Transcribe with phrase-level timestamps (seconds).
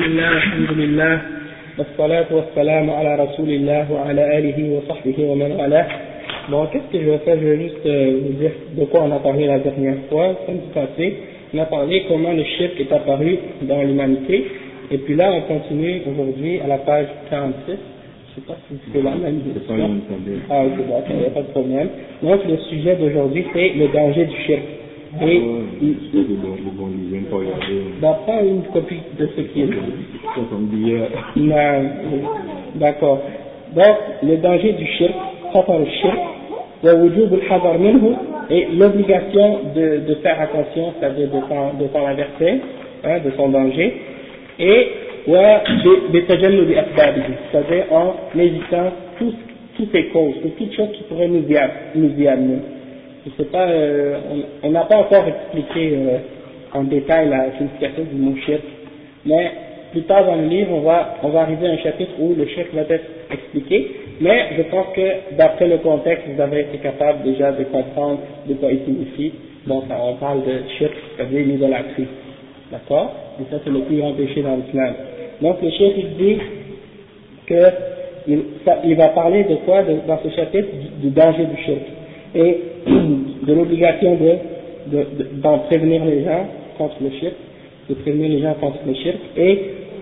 [0.00, 1.20] بسم الله الحمد لله
[1.78, 5.86] والصلاة والسلام على رسول الله وعلى آله وصحبه ومن والاه
[6.48, 9.10] Bon, qu'est-ce que je vais faire Je vais juste euh, vous dire de quoi on
[9.10, 11.14] a parlé la dernière fois, samedi passé.
[11.52, 14.44] On a parlé comment le shirk est apparu dans l'humanité.
[14.92, 17.66] Et puis là, on continue aujourd'hui à la page 46.
[17.66, 17.76] Je ne
[18.36, 19.74] sais pas si c'est la même question.
[20.48, 21.88] Ah, ok, bon, il n'y a pas de problème.
[22.22, 24.62] Donc, le sujet d'aujourd'hui, c'est le danger du shirk.
[25.22, 25.40] Et
[28.02, 29.70] bah, prends une copie de ce qui est.
[31.36, 31.54] Non,
[32.74, 33.22] D'accord.
[33.74, 35.14] Donc, le danger du shirk,
[35.54, 36.22] خطر الشرك
[36.84, 38.16] ووجوب الحذر منه
[38.50, 42.54] et l'obligation de, de faire attention, c'est-à-dire de s'en de s'en avertir,
[43.04, 43.94] hein, de son danger,
[44.58, 44.86] et
[45.28, 49.34] وبتجنب أسبابه, c'est-à-dire en évitant tous,
[49.76, 51.58] toutes ces causes, ou toutes choses qui pourraient nous y,
[51.96, 52.58] nous y amener.
[53.25, 54.17] Je sais pas, euh,
[54.63, 56.17] on n'a pas encore expliqué euh,
[56.73, 58.61] en détail la signification du mot shirk,
[59.25, 59.51] mais
[59.91, 62.47] plus tard dans le livre, on va, on va arriver à un chapitre où le
[62.47, 67.23] shirk va être expliqué, mais je pense que d'après le contexte, vous avez été capable
[67.23, 69.33] déjà de comprendre de quoi il signifie.
[69.67, 72.07] Donc on parle de shirk, c'est-à-dire l'idolâtrie.
[72.71, 73.13] D'accord?
[73.39, 74.93] Et ça c'est le plus grand péché dans l'islam.
[75.41, 76.37] Donc le shirk il dit
[77.45, 77.63] que
[78.27, 78.39] il,
[78.85, 79.83] il, va parler de quoi?
[79.83, 81.81] Dans ce chapitre du, du, danger du shirk
[82.35, 82.57] et
[83.46, 85.06] de l'obligation de, de,
[85.42, 86.46] d'en prévenir les gens
[86.78, 87.34] contre le shirk,
[87.88, 89.60] de prévenir les gens contre le shirk et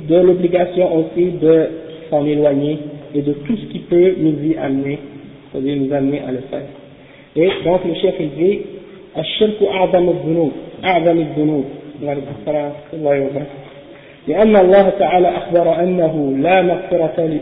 [0.09, 1.67] de l'obligation aussi de
[2.11, 2.79] s'en éloigner
[3.15, 4.99] et de tout ce qui peut nous y amener,
[5.53, 6.67] c'est-à-dire nous amener à le faire.
[7.37, 8.59] Et donc le chef il dit
[9.19, 10.53] الشرك أعظم الذنوب
[10.85, 11.65] أعظم الذنوب
[12.03, 13.65] الله وبركاته
[14.29, 17.41] لأن الله تعالى أخبر أنه لا مغفرة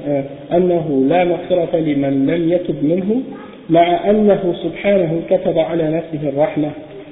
[0.53, 3.23] أنه لا مغفرة لمن لم يتب منه
[3.70, 6.70] مع أنه سبحانه كتب على نفسه الرحمة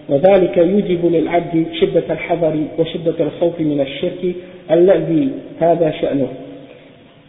[0.09, 4.35] وذلك يوجب للعبد شدة الحذر وشدة الخوف من الشرك
[4.71, 6.27] الذي هذا شأنه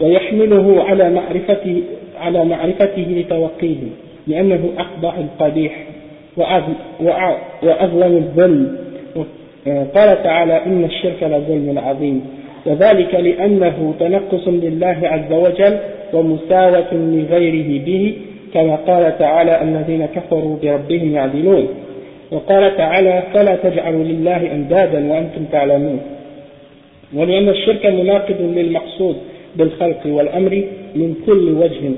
[0.01, 1.83] ويحمله على معرفته
[2.21, 3.77] على معرفته لتوقيه
[4.27, 5.85] لأنه أقبح القبيح
[7.63, 8.77] وأظلم الظلم.
[9.67, 12.25] قال تعالى إن الشرك لظلم عظيم
[12.67, 15.79] وذلك لأنه تنقص لله عز وجل
[16.13, 18.15] ومساوة لغيره به
[18.55, 21.69] كما قال تعالى الذين كفروا بربهم يعدلون.
[22.31, 26.01] وقال تعالى فلا تجعلوا لله أندادا وأنتم تعلمون.
[27.15, 29.17] ولأن الشرك مناقض للمقصود
[29.57, 30.65] بالخلق والأمر
[30.95, 31.91] من كل وجه.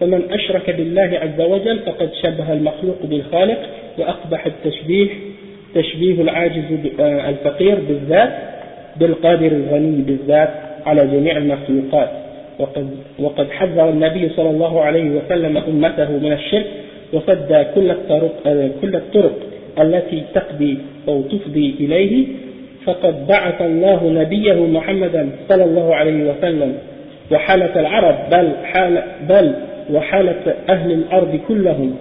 [0.00, 3.58] فمن أشرك بالله عز وجل فقد شبه المخلوق بالخالق
[3.98, 5.08] وأقبح التشبيه
[5.74, 6.64] تشبيه العاجز
[7.00, 8.32] الفقير بالذات
[8.96, 10.50] بالقادر الغني بالذات
[10.86, 12.10] على جميع المخلوقات.
[12.58, 16.66] وقد, وقد حذر النبي صلى الله عليه وسلم أمته من الشرك
[17.12, 18.32] وسد كل الطرق,
[18.82, 19.32] كل الطرق
[19.80, 22.26] التي تقضي أو تفضي إليه
[22.84, 26.74] فقد بعث الله نبيه محمدا صلى الله عليه وسلم.
[27.32, 29.54] وحالة العرب بل حال بل
[29.92, 31.96] وحالة أهل الأرض كلهم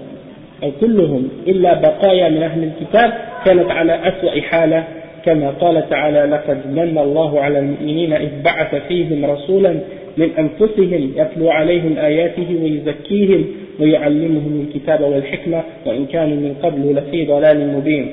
[0.63, 3.13] أو كلهم إلا بقايا من أهل الكتاب
[3.45, 4.83] كانت على أسوأ حالة.
[5.25, 9.75] كما قال تعالى لقد من الله على المؤمنين إذ بعث فيهم رسولا
[10.17, 13.44] من أنفسهم يتلو عليهم آياته ويزكيهم
[13.81, 18.11] ويعلمهم الكتاب والحكمة وإن كانوا من قبل لفي ضلال مبين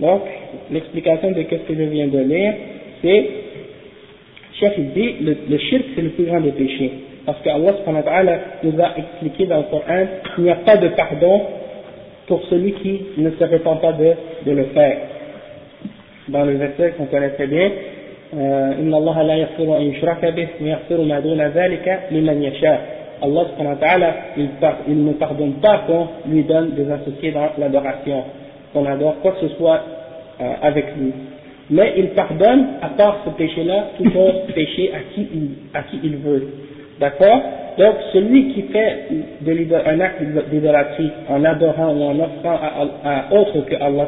[0.00, 0.22] Donc,
[0.72, 2.52] l'explication de ce que je viens de lire,
[3.00, 3.26] c'est,
[4.58, 6.90] Cheikh dit, le, le shirk c'est le plus grand des péchés.
[7.24, 11.42] Parce que Allah nous a expliqué dans le Coran qu'il n'y a pas de pardon
[12.26, 14.12] pour celui qui ne se répand pas de,
[14.46, 14.96] de le faire.
[16.28, 17.70] Dans le verset qu'on connaît très bien,
[18.80, 22.94] إن الله لا يغفر أن يشرك به ويغفر ما دون ذلك لمن يشاء.
[23.22, 23.46] Allah
[24.36, 24.48] il,
[24.88, 28.24] il ne pardonne pas qu'on lui donne des associés dans l'adoration,
[28.72, 29.80] qu'on adore quoi que ce soit
[30.40, 31.12] euh, avec lui.
[31.70, 35.98] Mais il pardonne, à part ce péché-là, tout autre péché à qui il, à qui
[36.02, 36.48] il veut.
[37.00, 37.40] D'accord
[37.78, 39.06] Donc celui qui fait
[39.40, 44.06] de un acte d'idolâtrie en adorant ou en offrant à, à autre que Allah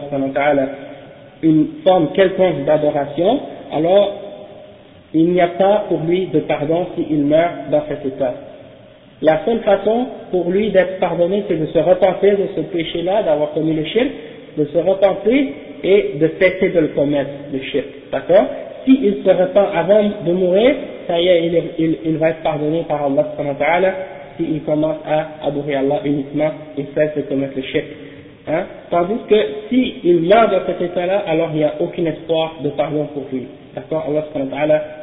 [1.42, 3.40] une forme quelconque d'adoration,
[3.71, 4.13] alors
[5.13, 8.33] il n'y a pas pour lui de pardon s'il meurt dans cet état.
[9.21, 13.51] La seule façon pour lui d'être pardonné, c'est de se repentir de ce péché-là, d'avoir
[13.51, 14.09] commis le shirk,
[14.57, 15.47] de se repentir
[15.83, 17.85] et de cesser de le commettre, le shirk.
[18.11, 18.45] D'accord?
[18.85, 20.75] S'il se repent avant de mourir,
[21.07, 23.93] ça y est, il, va être pardonné par Allah
[24.37, 27.85] s'il commence à adorer Allah uniquement et cesse de commettre le shirk.
[28.47, 28.63] Hein?
[28.89, 29.35] Tandis que
[29.69, 33.45] s'il meurt dans cet état-là, alors il n'y a aucun espoir de pardon pour lui.
[33.74, 34.24] D'accord Allah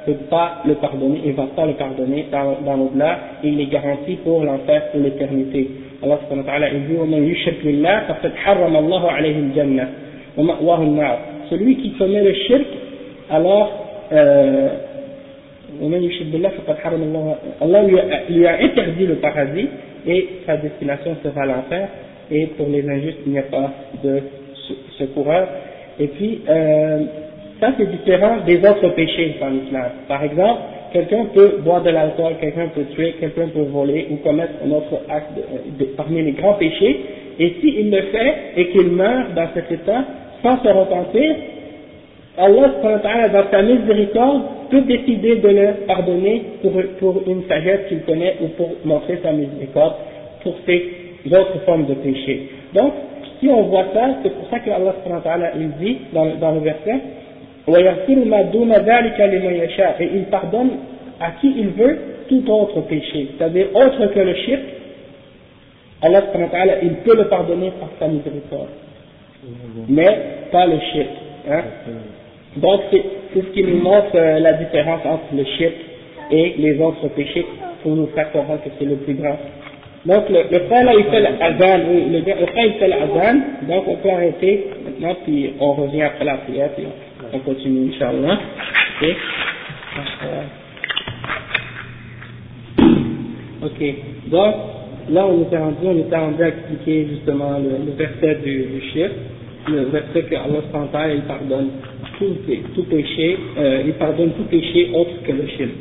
[0.08, 3.50] ne peut pas le pardonner, il ne va pas le pardonner dans, dans l'au-delà, et
[3.50, 5.70] il est garanti pour l'enfer pour l'éternité.
[6.04, 9.88] Allah subhanahu wa ta'ala dit وَمَنْ يُشْرِكْ بِاللَّهِ فَقَدْ حَرَّمَ اللَّهُ عَلَيْهِ الْجَنَّةِ
[10.38, 11.20] وَمَأْوَاهُ النَّارِ
[11.52, 12.66] Celui qui commet le shirk,
[13.30, 13.72] alors
[14.12, 14.70] euh,
[15.82, 19.68] Allah lui a, lui a interdit le paradis
[20.08, 21.88] et sa destination sera l'enfer
[22.32, 23.72] et pour les injustes il n'y a pas
[24.04, 24.22] de
[24.98, 25.48] secoureur
[26.00, 27.00] et puis euh,
[27.61, 30.61] ça c'est différent des autres péchés en islam par exemple
[30.93, 35.03] quelqu'un peut boire de l'alcool, quelqu'un peut tuer, quelqu'un peut voler ou commettre un autre
[35.09, 35.33] acte
[35.79, 37.01] de, parmi les grands péchés,
[37.39, 40.05] et s'il le fait et qu'il meurt dans cet état
[40.43, 41.37] sans se repentir,
[42.37, 48.37] Allah dans sa miséricorde peut décider de le pardonner pour, pour une sagesse qu'il connaît
[48.43, 49.95] ou pour montrer sa miséricorde
[50.43, 50.83] pour ces
[51.27, 52.49] autres formes de péché.
[52.75, 52.93] Donc,
[53.41, 57.01] si on voit ça, c'est pour ça que Allah il dit dans, dans le verset,
[60.01, 60.71] et il pardonne
[61.21, 61.99] à qui il veut
[62.29, 64.61] tout autre péché, c'est-à-dire autre que le shirk,
[66.03, 66.23] Allah
[66.83, 68.69] il peut le pardonner par sa miséricorde,
[69.89, 70.19] mais
[70.53, 71.09] pas le shirk.
[71.51, 71.63] Hein.
[72.57, 73.03] Donc c'est
[73.35, 75.75] ce qui nous montre euh, la différence entre le shirk
[76.31, 77.47] et les autres péchés
[77.83, 79.37] pour nous faire comprendre que c'est le plus grand.
[80.07, 84.11] Donc le, le frère là il fait l'azan, le, le fait l'azan, donc on peut
[84.11, 86.71] arrêter maintenant puis on revient après la prière
[87.45, 88.39] continue Inch'Allah.
[89.03, 89.09] Ok.
[93.63, 93.95] Ok.
[94.31, 94.55] Donc,
[95.11, 99.15] là, on était rendu, on était rendu à expliquer justement le, verset du, du chiffre,
[99.69, 101.71] le verset que Allah il pardonne
[102.19, 102.37] tout,
[102.75, 105.75] tout péché, euh, il pardonne tout péché autre que le chiffre.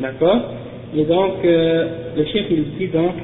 [0.00, 0.52] D'accord?
[0.96, 3.14] Et donc, euh, le chiffre, il dit donc,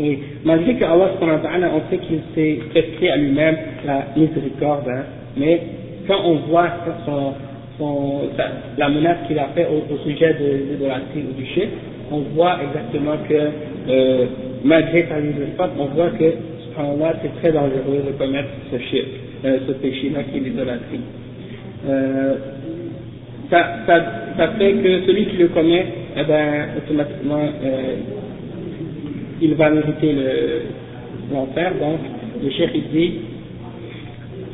[0.00, 3.56] et malgré que Allah, on sait qu'il s'est prescrit à lui-même
[3.86, 5.02] la miséricorde, hein,
[5.36, 5.60] mais
[6.06, 6.68] quand on voit
[8.78, 11.68] la menace qu'il a fait au, sujet de, la ou du chef,
[12.10, 13.34] on voit exactement que
[13.88, 14.26] euh,
[14.64, 16.32] malgré sa miséricorde, on voit que
[16.64, 19.06] subhanallah, c'est très dangereux de commettre ce chef,
[19.44, 21.00] euh, ce péché-là qui est l'idolâtrie.
[21.88, 22.34] Euh,
[23.50, 25.84] ça fait que celui qui le commet,
[26.16, 27.96] eh ben, automatiquement, euh,
[29.40, 30.14] il va mériter
[31.32, 31.72] l'enfer.
[31.80, 32.00] Donc,
[32.42, 33.12] le chef il dit,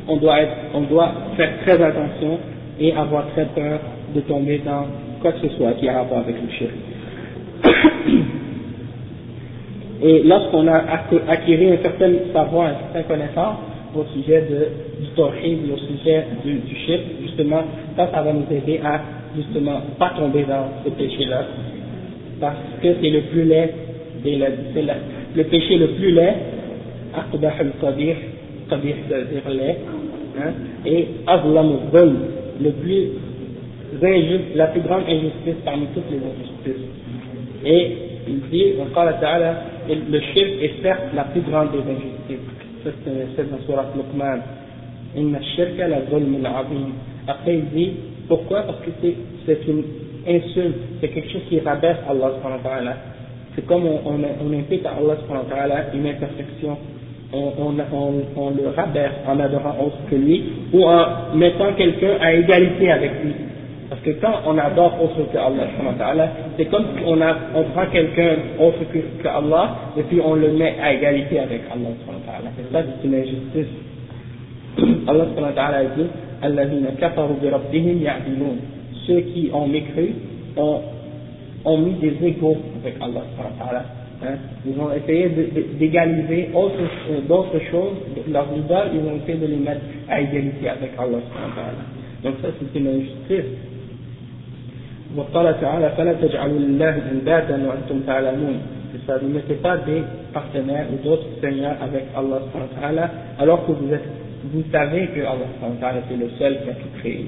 [0.07, 2.39] on doit, être, on doit faire très attention
[2.79, 3.79] et avoir très peur
[4.15, 4.85] de tomber dans
[5.21, 6.69] quoi que ce soit qui a rapport avec le chef.
[10.03, 10.83] Et lorsqu'on a
[11.27, 13.57] acquis un certain savoir, un certain connaissance
[13.95, 16.75] au sujet de, du tawhid, au sujet du, du
[17.23, 17.63] justement,
[17.95, 19.01] ça, ça va nous aider à
[19.35, 21.45] justement pas tomber dans ce péché-là,
[22.39, 23.73] parce que c'est le plus laid
[24.23, 24.35] c'est
[25.35, 26.35] le, péché le plus laid,
[27.15, 28.15] Aqbah al-Qabir,
[28.69, 29.77] Qabir c'est-à-dire laid,
[30.39, 30.51] hein,
[30.85, 32.15] et Azlam al
[32.61, 33.09] le plus
[34.01, 36.87] injuste, la plus grande injustice parmi toutes les injustices.
[37.65, 37.91] Et
[38.27, 38.73] il dit,
[39.89, 42.47] le shirk est certes la plus grande des injustices.
[42.83, 44.41] C'est dans Surah Luqman.
[45.15, 46.93] Inna shirka la zulm al-azim.
[47.27, 47.91] Après il dit,
[48.27, 48.63] pourquoi?
[48.63, 48.91] Parce que
[49.45, 49.83] c'est une
[50.27, 52.33] insulte, c'est quelque chose qui rabaisse Allah
[53.57, 56.77] c'est comme on, on, on implique à Allah une imperfection,
[57.33, 63.11] on, le rabaisse en adorant autre que lui, ou en mettant quelqu'un à égalité avec
[63.23, 63.33] lui.
[63.89, 68.35] Parce que quand on adore autre que Allah, c'est comme on, a, on prend quelqu'un
[68.59, 71.89] autre que, que, Allah et puis on le met à égalité avec Allah.
[72.59, 73.73] Et ça, c'est une injustice.
[75.07, 75.25] Allah
[77.73, 78.05] dit
[79.07, 80.13] Ceux qui ont mécru
[80.57, 80.81] ont
[81.64, 83.22] ont mis des égaux avec Allah.
[84.24, 84.36] Hein.
[84.66, 85.28] Ils ont essayé
[85.78, 87.96] d'égaliser euh, d'autres choses,
[88.30, 91.18] leurs idoles, ils ont essayé de les mettre à égalité avec Allah.
[92.22, 93.50] Donc ça c'est une injustice.
[95.16, 98.56] وقال تعالى فلا تجعلوا لله اندادا وانتم تعلمون
[99.06, 100.02] ça ne mettez pas des
[100.32, 104.08] partenaires ou d'autres seigneurs avec Allah alors que vous êtes
[104.54, 107.26] vous savez que Allah c'est le seul qui a tout créé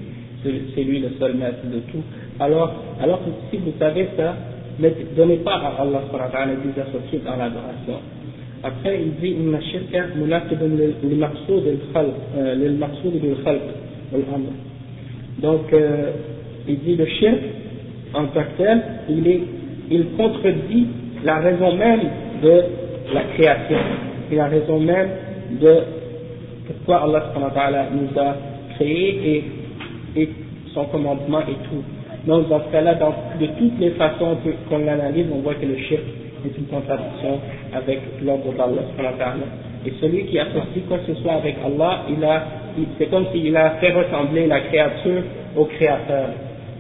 [0.75, 2.03] c'est lui le seul maître de tout.
[2.41, 4.35] Alors, alors que si vous savez ça,
[4.79, 6.01] ne donnez pas à Allah
[6.65, 8.01] des associés dans l'adoration.
[8.63, 10.59] Après, il dit إن الشرك مناسب
[11.05, 13.67] للمقصود الخلق للمقصود بالخلق
[14.13, 14.53] والأمر.
[15.43, 16.13] Donc, euh,
[16.67, 17.41] il dit le shirk
[18.15, 19.41] en tant que tel, il, est,
[19.91, 20.87] il contredit
[21.25, 22.01] la raison même
[22.43, 22.63] de
[23.13, 23.79] la création
[24.31, 25.09] et la raison même
[25.61, 25.75] de
[26.67, 28.37] pourquoi Allah nous a
[28.77, 29.45] créés et
[30.17, 30.29] et
[30.73, 31.83] son commandement et tout.
[32.26, 34.38] Donc dans ce cas-là, de toutes les façons
[34.70, 36.04] qu'on l'analyse, on voit que le shirk
[36.46, 37.40] est une contradiction
[37.74, 38.82] avec l'ordre d'Allah.
[39.86, 42.44] Et celui qui associe quoi que ce soit avec Allah, il a,
[42.98, 45.24] c'est comme s'il a fait ressembler la créature
[45.56, 46.30] au créateur.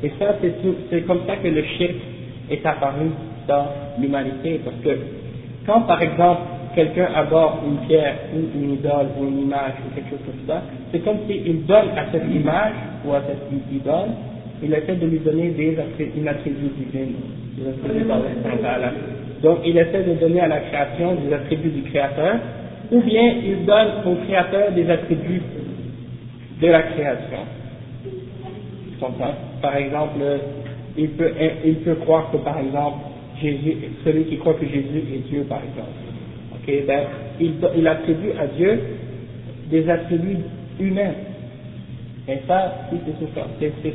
[0.03, 0.35] Et ça,
[0.89, 1.95] c'est comme ça que le shirk
[2.51, 3.11] est apparu
[3.47, 3.65] dans
[3.99, 4.99] l'humanité, parce que
[5.65, 6.41] quand par exemple
[6.75, 10.61] quelqu'un adore une pierre ou une idole ou une image ou quelque chose comme ça,
[10.91, 12.73] c'est comme s'il donne à cette image
[13.05, 14.09] ou à cette idole
[14.61, 16.29] il essaie de lui donner des une
[16.77, 17.15] divine,
[19.41, 22.35] Donc il essaie de donner à la création des attributs du créateur,
[22.91, 25.41] ou bien il donne au créateur des attributs
[26.61, 27.39] de la création.
[29.61, 30.19] Par exemple,
[30.97, 32.97] il peut, croire que par exemple,
[34.03, 35.91] celui qui croit que Jésus est Dieu par exemple,
[36.85, 37.05] ben,
[37.39, 38.79] il, attribue à Dieu
[39.71, 40.37] des attributs
[40.79, 41.13] humains.
[42.27, 42.89] Et ça,
[43.59, 43.89] c'est ce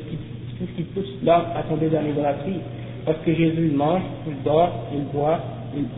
[0.58, 2.60] tout ce qui pousse l'homme à tomber dans l'idolâtrie.
[3.04, 5.40] Parce que Jésus mange, il dort, il boit,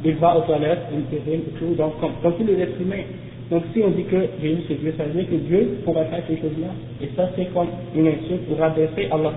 [0.05, 3.05] il, va aux toilettes, il périme et tout, donc comme, comme tous les êtres humains.
[3.51, 6.23] Donc si on dit que Jésus c'est Dieu, ça veut dire que Dieu pourrait faire
[6.27, 6.69] ces choses-là.
[7.01, 9.33] Et ça c'est comme une insulte pour rabaisser Allah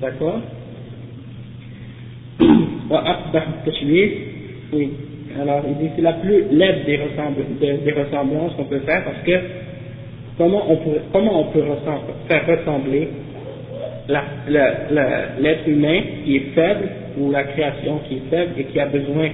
[0.00, 0.40] D'accord?
[4.72, 4.90] Oui.
[5.40, 6.98] Alors il dit c'est la plus laide des,
[7.78, 9.32] des ressemblances qu'on peut faire parce que
[10.36, 11.62] comment on peut, comment on peut
[12.28, 13.08] faire ressembler
[14.48, 16.88] l'être humain qui est faible
[17.18, 19.28] ou la création qui est faible et qui a besoin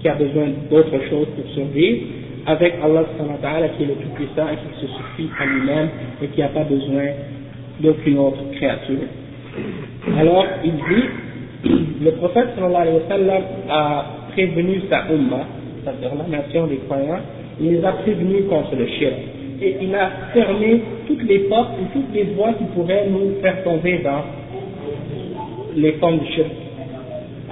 [0.00, 2.02] qui a besoin d'autre chose pour survivre
[2.46, 3.04] avec Allah
[3.76, 5.88] qui est le tout puissant et qui se suffit à lui-même
[6.22, 7.06] et qui n'a pas besoin
[7.80, 9.06] d'aucune autre créature.
[10.18, 11.04] Alors il dit
[12.04, 15.46] le prophète sallallahu alayhi wa sallam a prévenu sa umma,
[15.82, 17.20] c'est-à-dire la nation des croyants,
[17.60, 21.92] il les a prévenus contre le shirk et il a fermé toutes les portes et
[21.92, 24.22] toutes les voies qui pourraient nous faire tomber dans
[25.74, 26.50] les formes du shirk.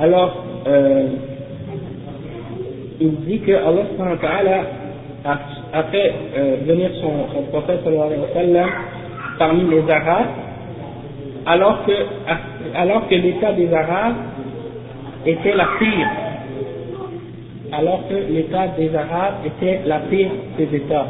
[0.01, 1.07] Alors, euh,
[3.01, 4.65] il dit que Allah
[5.73, 7.81] a, fait euh, venir son, son prophète
[9.39, 10.27] parmi les Arabes,
[11.47, 11.93] alors que,
[12.75, 14.17] alors que l'état des Arabes
[15.27, 16.09] était la pire,
[17.73, 21.07] alors que l'état des Arabes était la pire des États.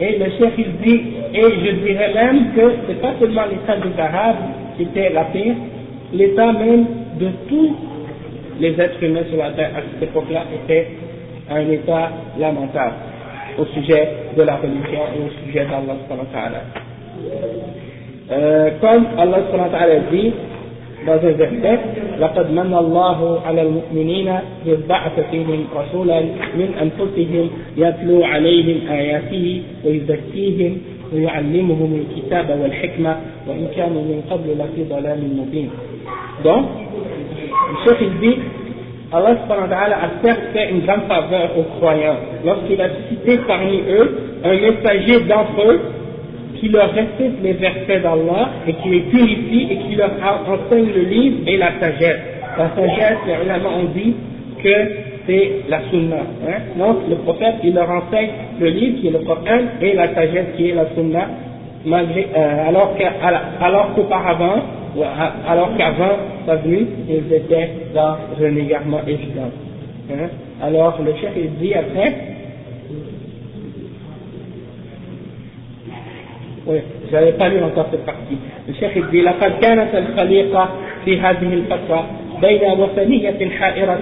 [0.00, 3.76] Et le chef il dit, et je dirais même que ce n'est pas seulement l'état
[3.76, 4.36] des Arabes
[4.76, 5.54] qui était la pire,
[6.12, 6.86] l'état même
[7.18, 7.76] de tous
[8.60, 10.88] les êtres humains sur la terre à cette époque-là était
[11.50, 12.94] un état lamentable
[13.58, 15.94] au sujet de la religion et au sujet d'Allah.
[18.32, 19.38] Euh, comme Allah
[20.10, 20.32] dit,
[21.06, 21.80] un verset
[22.20, 24.28] لقد من الله على المؤمنين
[24.66, 26.20] إذ بعث فيهم رسولا
[26.54, 30.78] من أنفسهم يتلو عليهم آياته ويزكيهم
[31.12, 33.16] ويعلمهم الكتاب والحكمة
[33.48, 35.70] وإن كانوا من قبل لفي ضلال مبين.
[36.44, 36.64] Donc,
[37.86, 38.38] le il dit
[39.12, 44.10] Allah a certes fait une grande faveur aux croyants lorsqu'il a cité parmi eux
[44.44, 45.80] un messager d'entre eux
[46.64, 50.12] qui leur récite les versets d'Allah et qui les purifie et qui leur
[50.48, 52.20] enseigne le livre et la sagesse.
[52.56, 54.14] La sagesse, les ulama ont dit
[54.62, 54.74] que
[55.26, 56.16] c'est la sunna.
[56.48, 56.60] Hein.
[56.78, 60.46] Donc le prophète, il leur enseigne le livre qui est le Coran et la sagesse
[60.56, 61.28] qui est la sunna,
[61.84, 62.68] malgré, euh,
[63.60, 64.62] alors qu'auparavant,
[65.46, 66.16] alors qu'avant
[66.46, 69.50] sa venue, ils étaient dans un égarement évident.
[70.10, 70.28] Hein.
[70.62, 72.33] Alors le chef il dit après,
[78.80, 80.68] cheikh dit لقد كانت الخليقة
[81.04, 82.06] في هذه الفترة
[82.40, 83.98] بين وثنية حائرة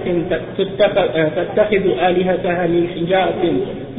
[0.57, 3.43] تتخذ آلهتها من حجارة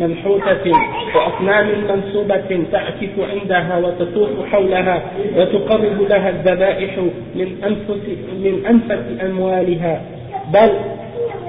[0.01, 0.73] منحوتة
[1.15, 5.03] وأصنام منصوبة تعكف عندها وتطوف حولها
[5.37, 6.99] وتقرب لها الذبائح
[7.35, 8.05] من أنفس
[8.45, 10.03] من أنفس أموالها
[10.55, 10.71] بل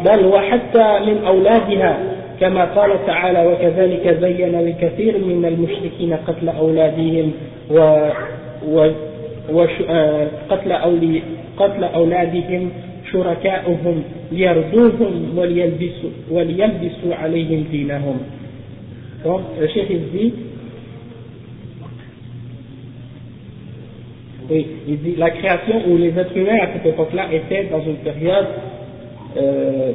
[0.06, 7.32] بل وحتى من أولادها كما قال تعالى وكذلك زين لكثير من المشركين قتل أولادهم
[7.72, 8.10] و,
[8.68, 8.90] و
[9.52, 11.22] وقتل أولي
[11.58, 12.70] قتل أولادهم
[13.12, 18.20] شركاؤهم ليردوهم وليلبسوا, وليلبسوا عليهم دينهم.
[19.26, 20.34] il dit,
[24.50, 27.96] oui, il dit, la création où les êtres humains à cette époque-là étaient dans une
[27.96, 28.48] période
[29.38, 29.92] euh,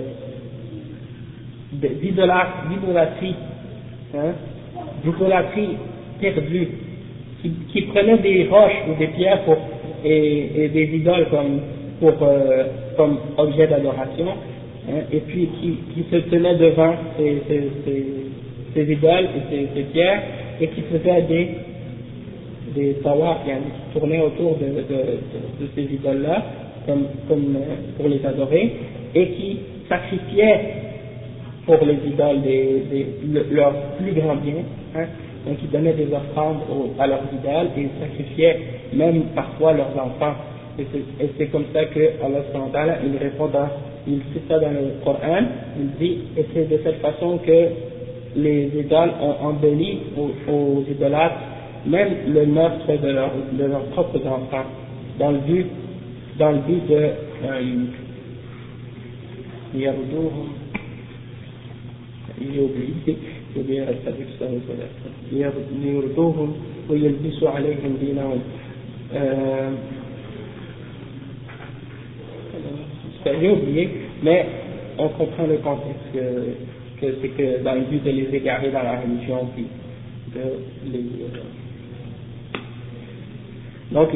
[1.73, 3.35] d'idolâtrie,
[4.15, 4.33] hein,
[5.05, 5.77] d'idolâtrie
[6.21, 6.69] perdue,
[7.43, 9.57] qui, qui prenait des roches ou des pierres pour,
[10.05, 11.61] et, et des idoles comme,
[12.01, 12.65] pour, euh,
[12.97, 14.27] comme objet d'adoration,
[14.89, 17.69] hein, et puis qui, qui se tenait devant ces, ces,
[18.75, 20.23] ces, idoles et ces, pierres,
[20.61, 21.49] et qui faisaient des,
[22.75, 26.45] des qui tournaient autour de, de ces idoles-là,
[26.87, 28.73] comme, comme euh, pour les adorer,
[29.15, 29.59] et qui
[29.89, 30.90] sacrifiaient
[31.77, 33.07] pour les idoles des, des,
[33.51, 34.63] leur plus grand bien.
[34.97, 35.07] Hein.
[35.47, 36.59] Donc ils donnaient des offrandes
[36.99, 38.59] à leurs idoles et ils sacrifiaient
[38.93, 40.35] même parfois leurs enfants.
[40.79, 40.87] Et
[41.39, 43.69] c'est comme ça que Allah il répond dans,
[44.07, 45.45] il cite ça dans le Coran,
[45.79, 47.69] il dit, et c'est de cette façon que
[48.37, 51.37] les idoles ont embelli aux, idolâtres
[51.87, 54.67] même le meurtre de leurs propres enfants
[55.19, 55.67] dans le but,
[56.39, 57.11] dans le but de
[57.45, 57.87] euh,
[65.32, 66.54] يرضوهم يرضوهم
[66.90, 68.40] ويلبسوا عليهم دينهم
[73.26, 73.90] j'ai oublié,
[74.24, 74.46] mais
[74.98, 78.84] on comprend le contexte que, que c'est que dans le but de les égarer dans
[78.84, 79.66] la religion, puis
[80.34, 81.04] de les,
[83.92, 84.10] donc,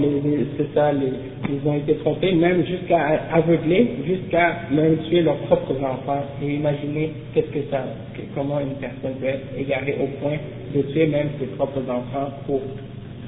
[0.58, 1.14] c'est ça, les,
[1.48, 6.24] ils ont été trompés, même jusqu'à aveugler, jusqu'à même tuer leurs propres enfants.
[6.44, 7.84] Et imaginez qu'est-ce que ça,
[8.34, 10.38] comment une personne peut être égarée au point
[10.76, 12.62] de tuer même ses propres enfants pour,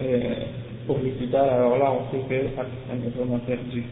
[0.03, 0.19] euh,
[0.88, 1.41] pour les idoles.
[1.41, 3.83] Alors là, on sait que ça est vraiment perdu.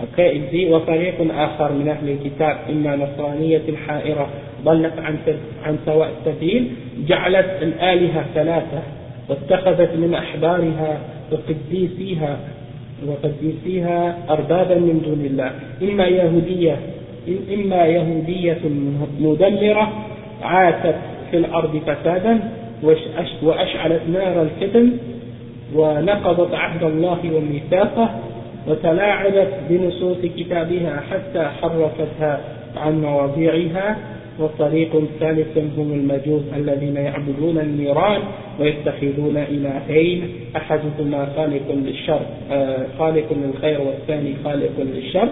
[0.00, 4.28] Après, il dit وفريق آخر من أهل الكتاب إما نصرانية حائرة
[4.64, 5.18] ضلت عن
[5.64, 6.70] عن سواء السبيل
[7.08, 8.82] جعلت الآلهة ثلاثة
[9.28, 12.37] واتخذت من أحبارها وقديسيها
[13.07, 15.51] وقديسيها أربابا من دون الله.
[15.81, 16.77] إما يهودية
[17.53, 18.61] إما يهودية
[19.19, 19.93] مدمرة
[20.43, 20.95] عاشت
[21.31, 22.39] في الأرض فسادا
[23.43, 24.91] وأشعلت نار الفتن
[25.75, 28.09] ونقضت عهد الله وميثاقه
[28.67, 32.39] وتلاعبت بنصوص كتابها حتى حرفتها
[32.77, 33.97] عن مواضيعها.
[34.39, 38.21] وطريق ثالث هم المجوس الذين يعبدون النيران
[38.59, 40.23] ويتخذون إلهين.
[40.55, 42.19] أحدهما خالق للشر
[42.51, 45.29] آه، خالق للخير والثاني خالق للشر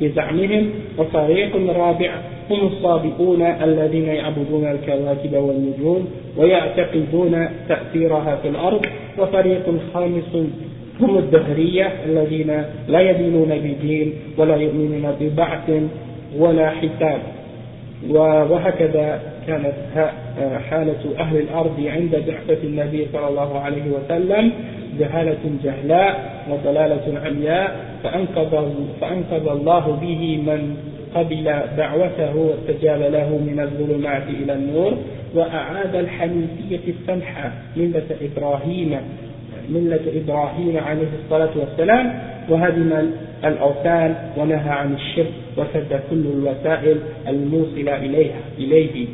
[0.00, 0.70] بزعمهم.
[0.98, 2.10] وفريق رابع
[2.50, 8.86] هم الصابئون الذين يعبدون الكواكب والنجوم ويعتقدون تأثيرها في الأرض.
[9.18, 10.36] وفريق خامس
[11.00, 15.70] هم الدهرية الذين لا يدينون بدين ولا يؤمنون ببعث
[16.38, 17.20] ولا حساب.
[18.10, 19.74] وهكذا كانت
[20.70, 24.52] حالة أهل الأرض عند بعثة النبي صلى الله عليه وسلم
[24.98, 28.68] جهالة جهلاء وضلالة عمياء فأنقذ,
[29.00, 30.76] فأنقذ الله به من
[31.14, 31.44] قبل
[31.76, 34.96] دعوته واستجاب له من الظلمات إلى النور
[35.34, 38.96] وأعاد الحنيفية السمحة ملة إبراهيم
[39.68, 43.10] ملة إبراهيم عليه الصلاة والسلام وهدم
[43.44, 45.32] الأوثان ونهى عن الشرك.
[45.57, 49.05] وسد كل الوسائل الموصلة إليها إليه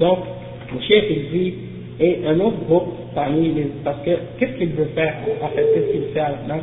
[0.00, 0.18] donc
[0.74, 1.54] le chef il dit
[2.00, 5.92] et un autre groupe parmi les parce que qu'est-ce qu'il veut faire en fait qu'est-ce
[5.92, 6.62] qu'il fait maintenant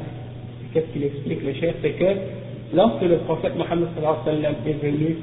[0.74, 2.12] qu'est-ce qu'il explique le chef c'est que
[2.74, 3.88] lorsque le prophète Mohammed
[4.68, 5.16] est venu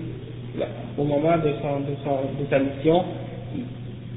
[0.96, 3.04] au moment de, son, de, son, de sa mission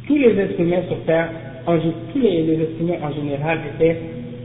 [0.07, 1.29] tous les instruments sur terre
[1.67, 3.97] en, tous les, les instruments en général étaient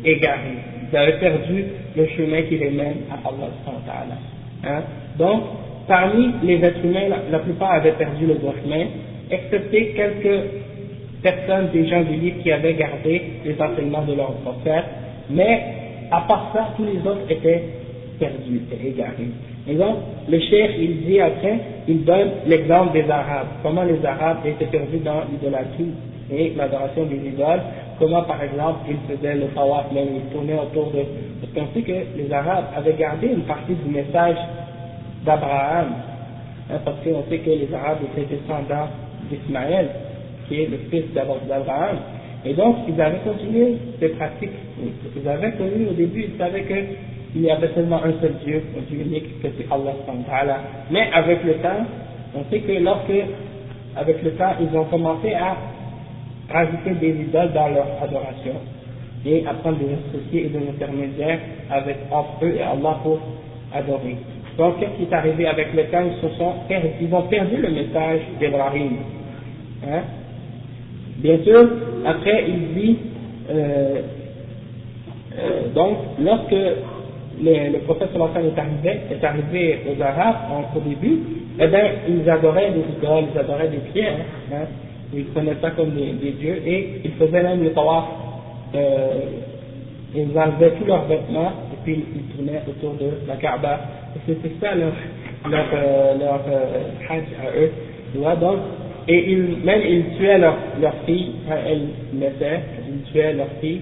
[0.05, 0.59] égarés
[0.93, 1.65] ils avaient perdu
[1.97, 4.19] le chemin qui les mène à Allah.
[4.64, 4.82] Hein?
[5.18, 5.42] Donc,
[5.88, 8.86] parmi les êtres humains, la, plupart avaient perdu le droit chemin,
[9.30, 10.44] excepté quelques
[11.22, 14.86] personnes, des gens du livre qui avaient gardé les enseignements de leur prophète,
[15.30, 15.64] mais
[16.12, 17.64] à part ça, tous les autres étaient
[18.20, 19.32] perdus, étaient égarés.
[19.68, 19.98] Et donc,
[20.28, 25.00] le chef, il dit après, il donne l'exemple des Arabes, comment les Arabes étaient perdus
[25.00, 25.92] dans l'idolâtrie
[26.32, 27.62] et l'adoration des idoles,
[28.02, 31.04] comment par exemple ils faisaient le tawaf, même ils tournaient autour de...
[31.40, 34.38] Parce qu'on sait que les Arabes avaient gardé une partie du message
[35.24, 35.88] d'Abraham,
[36.72, 38.90] hein, parce qu'on sait que les Arabes étaient descendants
[39.30, 39.90] d'Ismaël,
[40.48, 41.98] qui est le fils d'Abraham,
[42.44, 44.50] et donc ils avaient continué ces pratiques.
[45.16, 48.82] Ils avaient connu au début, ils savaient qu'il y avait seulement un seul Dieu, un
[48.90, 49.94] Dieu unique, que c'est Allah.
[50.90, 51.86] Mais avec le temps,
[52.36, 53.14] on sait que lorsque,
[53.96, 55.56] avec le temps, ils ont commencé à
[56.52, 58.54] rajouter des idoles dans leur adoration
[59.26, 63.20] et apprendre des associés et des intermédiaires avec entre eux et Allah pour
[63.74, 64.18] adorer.
[64.58, 66.04] Donc, qu'est-ce qui est arrivé avec le temps?
[66.70, 68.98] Ils, ils ont perdu le message d'Ibrahim.
[69.88, 70.02] Hein?
[71.18, 71.70] Bien sûr,
[72.06, 72.98] après, il dit,
[73.50, 74.02] euh,
[75.38, 76.56] euh, donc, lorsque
[77.42, 80.36] le, prophète est arrivé, est arrivé aux Arabes
[80.76, 81.20] au début,
[81.60, 84.18] eh bien, ils adoraient des idoles, ils adoraient des pierres.
[84.52, 84.66] Hein?
[85.14, 88.06] Ils prenaient ça comme des, dieux, et ils faisaient même le tawaf,
[88.76, 89.08] euh,
[90.16, 93.80] ils enlevaient tous leurs vêtements, et puis ils tournaient autour de la Kaaba,
[94.26, 94.94] c'était ça leur,
[95.50, 97.72] leur, euh, leur euh, hajj à eux,
[98.40, 98.58] donc,
[99.08, 103.82] et ils, même ils tuaient leurs leur filles quand elles naissaient, ils tuaient leurs filles,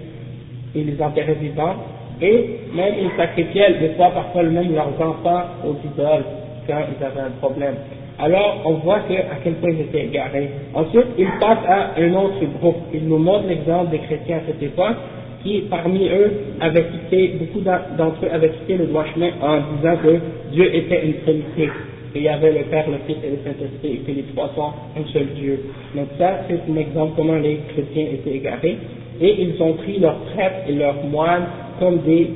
[0.76, 1.76] ils les enterraient vivants,
[2.22, 6.26] et même ils sacrifiaient des fois parfois même leurs enfants aux idoles
[6.68, 7.76] quand ils avaient un problème
[8.20, 10.50] alors on voit que, à quel point ils étaient égarés.
[10.74, 12.76] Ensuite, il passe à un autre groupe.
[12.94, 14.98] Il nous montre l'exemple des chrétiens à cette époque,
[15.44, 19.96] qui parmi eux avaient quitté, beaucoup d'entre eux avaient quitté le droit chemin en disant
[20.04, 20.20] que
[20.52, 21.70] Dieu était une trinité.
[22.14, 24.72] il y avait le Père, le Fils et le Saint-Esprit, et que les trois sont
[25.00, 25.60] un seul Dieu.
[25.96, 28.78] Donc ça, c'est un exemple comment les chrétiens étaient égarés.
[29.22, 31.46] Et ils ont pris leurs prêtres et leurs moines
[31.80, 32.32] comme des,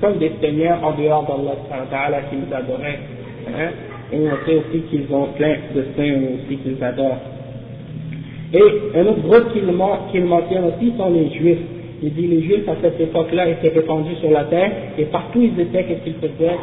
[0.00, 2.98] comme des seigneurs en dehors d'Allah qui les adoraient.
[3.48, 3.70] Hein.
[4.12, 7.18] Et on sait aussi qu'ils ont plein de saints aussi qu'ils adorent.
[8.52, 8.62] Et
[8.98, 11.58] un autre groupe qu'il mentionne aussi sont les Juifs.
[12.02, 15.60] Il dit les Juifs à cette époque-là étaient répandus sur la terre et partout ils
[15.60, 16.56] étaient, qu'est-ce qu'ils faisaient?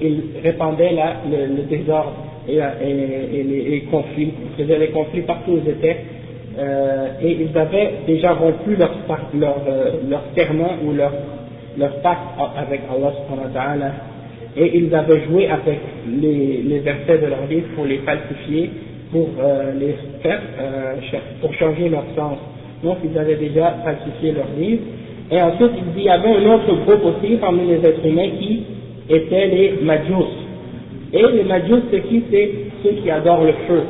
[0.00, 0.92] Ils, répandaient
[1.30, 2.14] le, désordre
[2.48, 4.32] et, les, conflits.
[4.58, 5.96] Ils faisaient les conflits partout où ils étaient.
[6.58, 8.90] Euh, et ils avaient déjà rompu leur,
[9.70, 9.90] euh,
[10.34, 11.12] serment ou leur,
[11.78, 12.20] leur pacte
[12.56, 13.92] avec Allah subhanahu wa ta'ala.
[14.58, 15.78] Et ils avaient joué avec
[16.20, 18.70] les, versets de leur livre pour les falsifier
[19.10, 20.94] pour euh, les faire, euh,
[21.40, 22.38] pour changer leur sens.
[22.82, 24.82] Donc ils avaient déjà falsifié leur livre.
[25.30, 28.64] Et ensuite il y avait un autre groupe aussi parmi les êtres humains qui
[29.08, 30.12] étaient les Majus.
[31.12, 32.22] Et les Majus c'est qui?
[32.30, 32.50] C'est
[32.82, 33.82] ceux qui adorent le feu.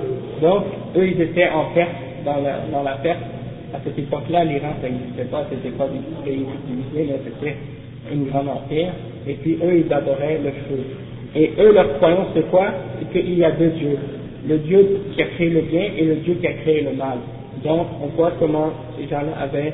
[0.42, 0.64] Donc
[0.96, 1.88] eux ils étaient en Perse,
[2.24, 3.18] dans la, dans Perse.
[3.74, 7.56] À cette époque-là, l'Iran ça n'existait pas, c'était pas des pays utilisés, mais c'était
[8.12, 8.92] une grande empire.
[9.26, 10.82] Et puis eux ils adoraient le feu.
[11.34, 12.68] Et eux leur croyance c'est quoi?
[12.98, 13.98] C'est qu'il y a deux dieux
[14.46, 17.18] le Dieu qui a créé le bien et le Dieu qui a créé le mal.
[17.64, 19.72] Donc, on voit comment ces gens-là avaient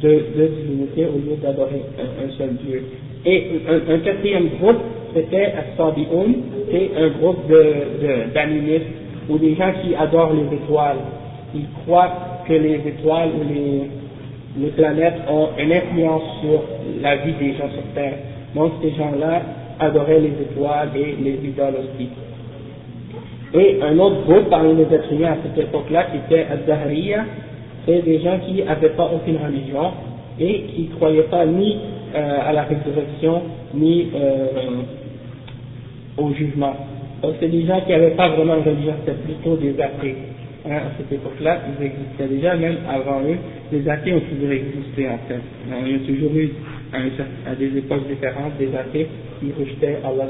[0.00, 2.82] deux, divinités au lieu d'adorer un, seul Dieu.
[3.26, 4.78] Et un, quatrième groupe,
[5.14, 6.32] c'était As-Sabi'un,
[6.70, 7.46] c'est un groupe
[8.34, 8.86] d'animistes
[9.28, 10.96] de, ou des gens qui adorent les étoiles.
[11.54, 12.12] Ils croient
[12.48, 13.82] que les étoiles ou les,
[14.58, 16.62] les planètes ont une influence sur
[17.02, 18.14] la vie des gens sur Terre.
[18.54, 19.42] Donc, ces gens-là
[19.78, 22.08] adoraient les étoiles et les idoles aussi.
[23.54, 27.24] Et un autre groupe parmi les êtres humains à cette époque-là, qui était Al-Dahriya,
[27.86, 29.92] c'est des gens qui n'avaient pas aucune religion
[30.38, 31.78] et qui ne croyaient pas ni
[32.14, 33.42] euh, à la résurrection
[33.74, 34.46] ni euh,
[36.16, 36.74] au jugement.
[37.22, 40.16] Donc c'est des gens qui n'avaient pas vraiment de religion, c'était plutôt des athées.
[40.66, 43.38] Hein, à cette époque-là, ils existaient déjà, même avant eux,
[43.72, 45.40] les athées ont toujours existé en fait.
[45.66, 46.50] Il y a toujours eu,
[46.92, 49.08] à, des époques différentes, des athées
[49.40, 50.26] qui rejetaient Allah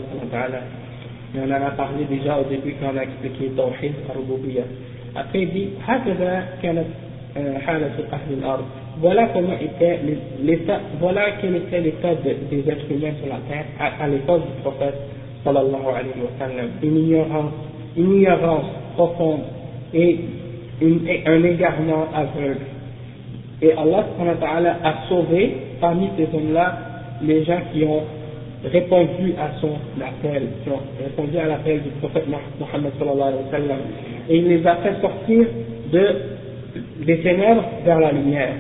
[1.33, 4.65] et on en a parlé déjà au début quand on a expliqué Tawhid al-Rububiyya.
[5.15, 5.69] Après il dit
[9.01, 10.01] voilà comment était
[10.43, 14.97] l'état, voilà quel était l'état des êtres humains sur la terre à, l'époque du prophète
[15.45, 16.71] sallallahu alayhi wa sallam.
[16.83, 17.53] Une ignorance,
[17.97, 18.67] une ignorance
[18.97, 19.43] profonde
[19.95, 20.19] et
[21.27, 22.67] un égarement aveugle.
[23.63, 24.07] Et Allah
[24.83, 26.79] a sauvé parmi ces hommes-là
[27.23, 28.03] les gens qui ont
[28.65, 33.51] répondu à son appel, qui ont répondu à l'appel du prophète Mohammed sallallahu alayhi wa
[33.51, 33.79] sallam,
[34.29, 35.47] et il les a fait sortir
[35.93, 38.55] de, des ténèbres vers la lumière,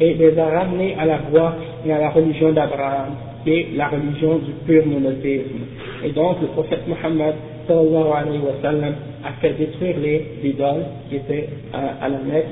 [0.00, 1.54] et les a ramenés à la voie
[1.86, 5.60] et à la religion d'Abraham, qui est la religion du pur monothéisme.
[6.04, 7.34] Et donc le prophète Mohammed
[7.66, 12.46] sallallahu alayhi wa sallam a fait détruire les idoles qui étaient à, à la Mecque,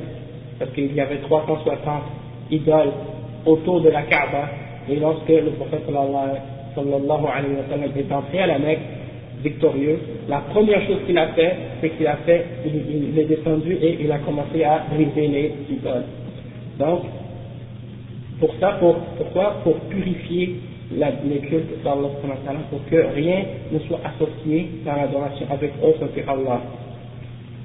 [0.59, 1.79] parce qu'il y avait 360
[2.51, 2.93] idoles
[3.47, 4.49] autour de la Kaaba,
[4.89, 6.07] et lorsque le prophète sallallahu
[6.77, 8.81] alayhi wa sallam, est entré à la Mecque
[9.43, 9.99] victorieux,
[10.29, 14.11] la première chose qu'il a fait, c'est qu'il a fait, il, est descendu et il
[14.11, 16.05] a commencé à briser les idoles.
[16.79, 17.01] Donc,
[18.41, 19.57] pour ça, pour, pourquoi?
[19.63, 20.57] Pour purifier
[20.99, 22.09] la, les cultes d'Allah
[22.71, 26.61] pour que rien ne soit associé dans l'adoration avec autre que Allah,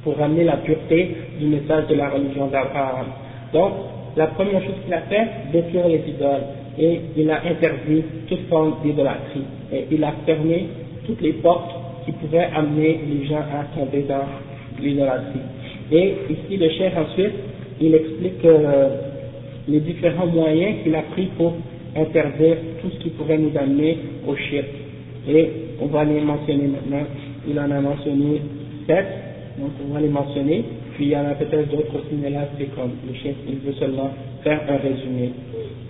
[0.04, 3.08] pour ramener la pureté du message de la religion d'Abraham.
[3.54, 3.72] Donc,
[4.16, 6.44] la première chose qu'il a fait, détruire les idoles
[6.80, 9.44] et il a interdit toute forme d'idolâtrie.
[9.72, 10.68] Et il a fermé
[11.06, 11.72] toutes les portes
[12.06, 14.26] qui pouvaient amener les gens à tomber dans
[14.82, 15.40] l'idolâtrie.
[15.92, 17.34] Et ici, le chef ensuite,
[17.82, 18.90] il explique euh,
[19.68, 21.54] les différents moyens qu'il a pris pour
[21.97, 24.67] interdire tout ce qui pourrait nous amener au shirk.
[25.29, 27.07] Et on va les mentionner maintenant.
[27.49, 28.41] Il en a mentionné
[28.87, 29.07] sept,
[29.59, 30.65] donc on va les mentionner.
[30.95, 33.57] Puis il y en a peut-être d'autres aussi, mais là c'est comme le chef, il
[33.57, 34.11] veut seulement
[34.43, 35.31] faire un résumé.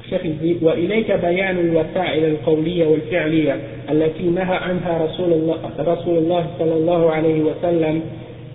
[0.05, 3.57] الشيخ يقول وإليك بيان الوسائل القولية والفعلية
[3.91, 8.01] التي نهى عنها رسول الله, رسول الله صلى الله عليه وسلم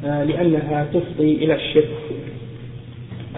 [0.03, 1.89] لأنها تفضي إلى الشرك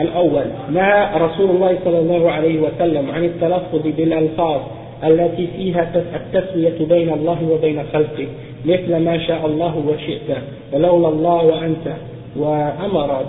[0.00, 4.60] الأول نهى رسول الله صلى الله عليه وسلم عن التلفظ بالألفاظ
[5.04, 8.26] التي فيها التسوية بين الله وبين خلقه
[8.64, 10.36] مثل ما شاء الله وشئت
[10.72, 11.96] ولولا الله وأنت
[12.36, 13.22] وأمر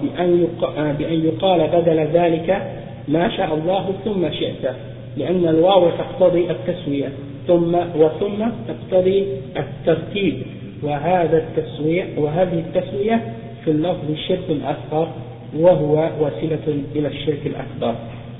[1.00, 2.62] بأن يقال بدل ذلك
[3.08, 4.76] ما شاء الله ثم شئت
[5.18, 7.10] لأن الواو تقتضي التسوية
[7.48, 9.26] ثم وثم تقتضي
[9.58, 10.42] الترتيب
[10.84, 13.22] وهذا التسوية وهذه التسوية
[13.66, 15.08] في اللفظ الشرك الأصغر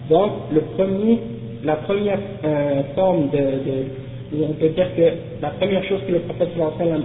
[0.10, 1.20] Donc, le premier,
[1.64, 6.20] la première euh, forme de, de, on peut dire que la première chose que le
[6.20, 7.04] prophète sallam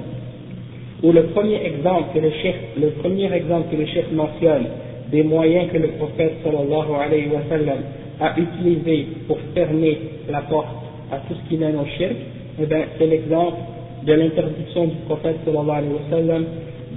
[1.02, 4.66] ou le premier exemple que le chef, le premier exemple que le chef mentionne
[5.10, 7.78] des moyens que le prophète sallallahu alayhi wa sallam
[8.20, 9.98] a utilisé pour fermer
[10.30, 10.68] la porte
[11.12, 12.16] à tout ce qui mène au shirk,
[12.60, 13.58] eh bien, c'est l'exemple
[14.04, 16.44] de l'interdiction du prophète sallallahu alayhi wa sallam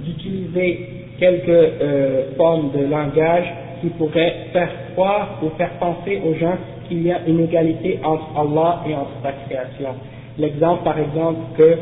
[0.04, 3.46] d'utiliser quelques euh, formes de langage
[3.80, 6.56] qui pourraient faire croire ou faire penser aux gens
[6.88, 9.90] qu'il y a une égalité entre Allah et entre sa création.
[10.38, 11.76] L'exemple, par exemple, que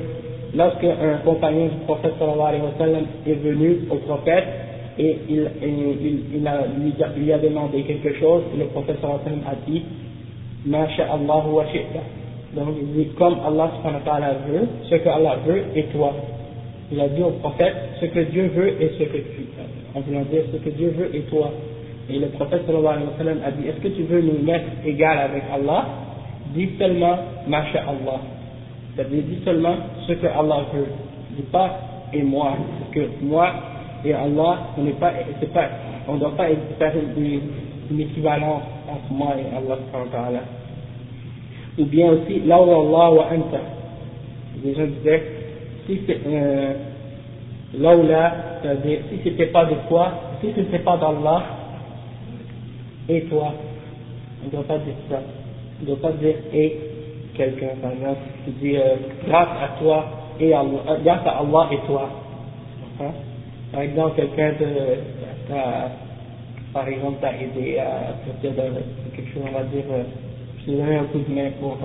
[0.54, 4.44] lorsque un compagnon du prophète sallallahu alayhi wa sallam est venu au prophète
[4.98, 5.50] et il,
[7.16, 9.82] lui, a, demandé quelque chose, le prophète sallallahu alayhi wa sallam a dit
[10.66, 11.64] Masha Allah wa
[12.54, 13.70] Donc il dit comme Allah
[14.48, 16.12] veut, ce que Allah veut et toi.
[16.94, 19.44] Il a dit au prophète ce que Dieu veut et ce que tu
[19.96, 21.50] en voulant dire ce que Dieu veut et toi.
[22.08, 24.66] Et le prophète sallallahu alayhi wa sallam a dit Est-ce que tu veux nous mettre
[24.84, 25.86] égal avec Allah?
[26.54, 28.20] Dis seulement Masha Allah.
[28.94, 29.74] C'est-à-dire dis seulement
[30.06, 30.86] ce que Allah veut.
[31.36, 31.78] Dis pas
[32.12, 32.56] et moi.
[32.78, 33.50] Parce que moi
[34.04, 35.68] et Allah, on n'est pas, c'est pas,
[36.06, 36.46] on ne doit pas
[36.78, 37.40] faire une,
[37.90, 40.42] une équivalence entre moi et Allah
[41.78, 43.60] Ou bien aussi, là Allah wa anta.
[44.62, 45.22] Les gens disaient,
[45.86, 46.74] si c'est, euh,
[47.78, 51.42] là c'est-à-dire, si c'était pas de toi, si ce n'était pas d'Allah,
[53.08, 53.52] et toi,
[54.42, 55.20] on ne doit pas dire ça.
[55.78, 56.78] On ne doit pas dire et
[57.34, 60.06] quelqu'un, par exemple, tu dis euh, grâce à toi
[60.40, 62.08] et Allah, euh, grâce à Allah et toi.
[63.00, 63.10] Hein?
[63.72, 65.54] Par exemple, quelqu'un de,
[66.72, 70.04] par exemple, t'a aidé à sortir de quelque chose, on va dire, euh,
[70.60, 71.76] je te donné un coup de main pour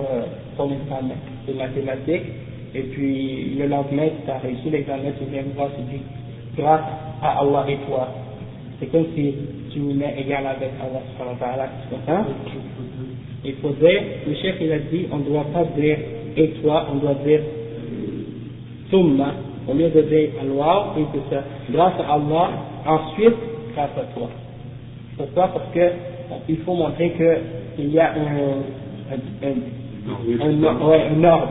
[0.56, 2.32] ton examen de mathématiques,
[2.74, 6.02] et puis le lendemain, tu as réussi l'examen, tu viens me voir, tu dis,
[6.56, 6.80] grâce
[7.22, 8.08] à Allah et toi.
[8.78, 9.34] C'est comme si
[9.72, 11.36] tu me mets égal avec Allah subhanahu
[11.92, 12.24] wa
[13.44, 15.98] Il faut dire, le chef il a dit, on ne doit pas dire
[16.36, 17.40] et toi, on doit dire
[18.90, 19.34] summa
[19.68, 22.50] au lieu de dire Allah, et que ça, grâce à Allah,
[22.86, 23.34] ensuite
[23.74, 24.28] grâce à toi.
[25.16, 25.48] Pourquoi?
[25.48, 25.90] Parce que
[26.48, 27.12] il faut montrer
[27.76, 28.62] qu'il y a un,
[29.12, 31.48] un, un, ouais, un ordre.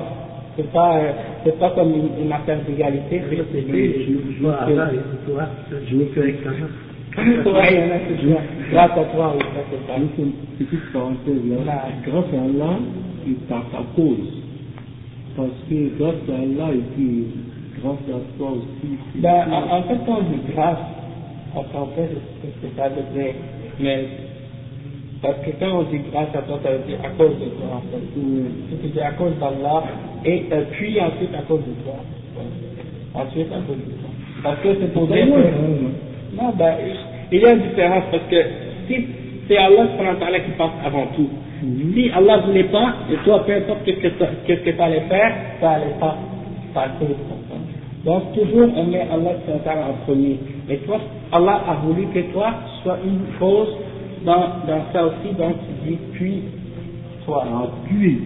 [0.59, 0.99] C'est pas,
[1.45, 3.21] c'est pas comme une, une affaire d'égalité.
[3.31, 3.37] Je
[5.95, 6.49] me fais avec ça.
[8.71, 9.45] Grâce à toi, oui,
[10.17, 10.21] c'est.
[10.21, 11.55] Une petite parenthèse là.
[12.05, 12.73] Grâce à Allah,
[13.25, 14.33] il par ta cause.
[15.37, 17.27] Parce que grâce à Allah, et puis
[17.81, 18.89] grâce à toi aussi.
[19.15, 20.83] Ben, en, en fait, quand on dit grâce,
[21.55, 23.33] on comprend ce que ça veut dire.
[23.79, 23.97] Mais,
[25.21, 27.75] parce que quand on dit grâce à toi, ça veut dire à cause de toi,
[27.75, 28.87] en fait.
[28.87, 29.83] Dis à cause d'Allah,
[30.23, 31.95] et euh, puis ensuite à cause de toi.
[33.13, 34.09] Ensuite à cause de toi.
[34.43, 36.37] Parce que c'est pour dire que.
[36.37, 36.73] Non, ben,
[37.31, 38.41] il y a une différence parce que
[38.87, 39.07] si
[39.47, 39.87] c'est Allah
[40.45, 41.27] qui passe avant tout.
[41.63, 41.93] Mhm.
[41.93, 45.71] Si Allah ne voulait pas, et toi, peu importe ce que tu allais faire, ça
[45.71, 46.17] allait pas
[46.73, 47.15] passer.
[48.05, 49.31] Donc toujours on met Allah
[49.89, 50.39] en premier.
[50.69, 50.99] Et toi,
[51.33, 52.53] Allah a voulu que toi
[52.83, 53.75] sois une cause
[54.25, 56.41] dans, dans ça aussi, donc tu dis puis
[57.25, 57.43] toi.
[57.45, 58.19] Ah, puis.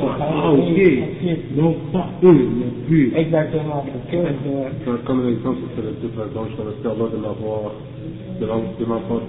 [0.00, 1.56] Ah, ok.
[1.56, 3.12] Donc pas eux, mais puis.
[3.16, 3.84] Exactement.
[5.04, 7.72] Comme l'exemple, c'est le tout donc je remercie Allah de m'avoir,
[8.40, 9.20] de m'avoir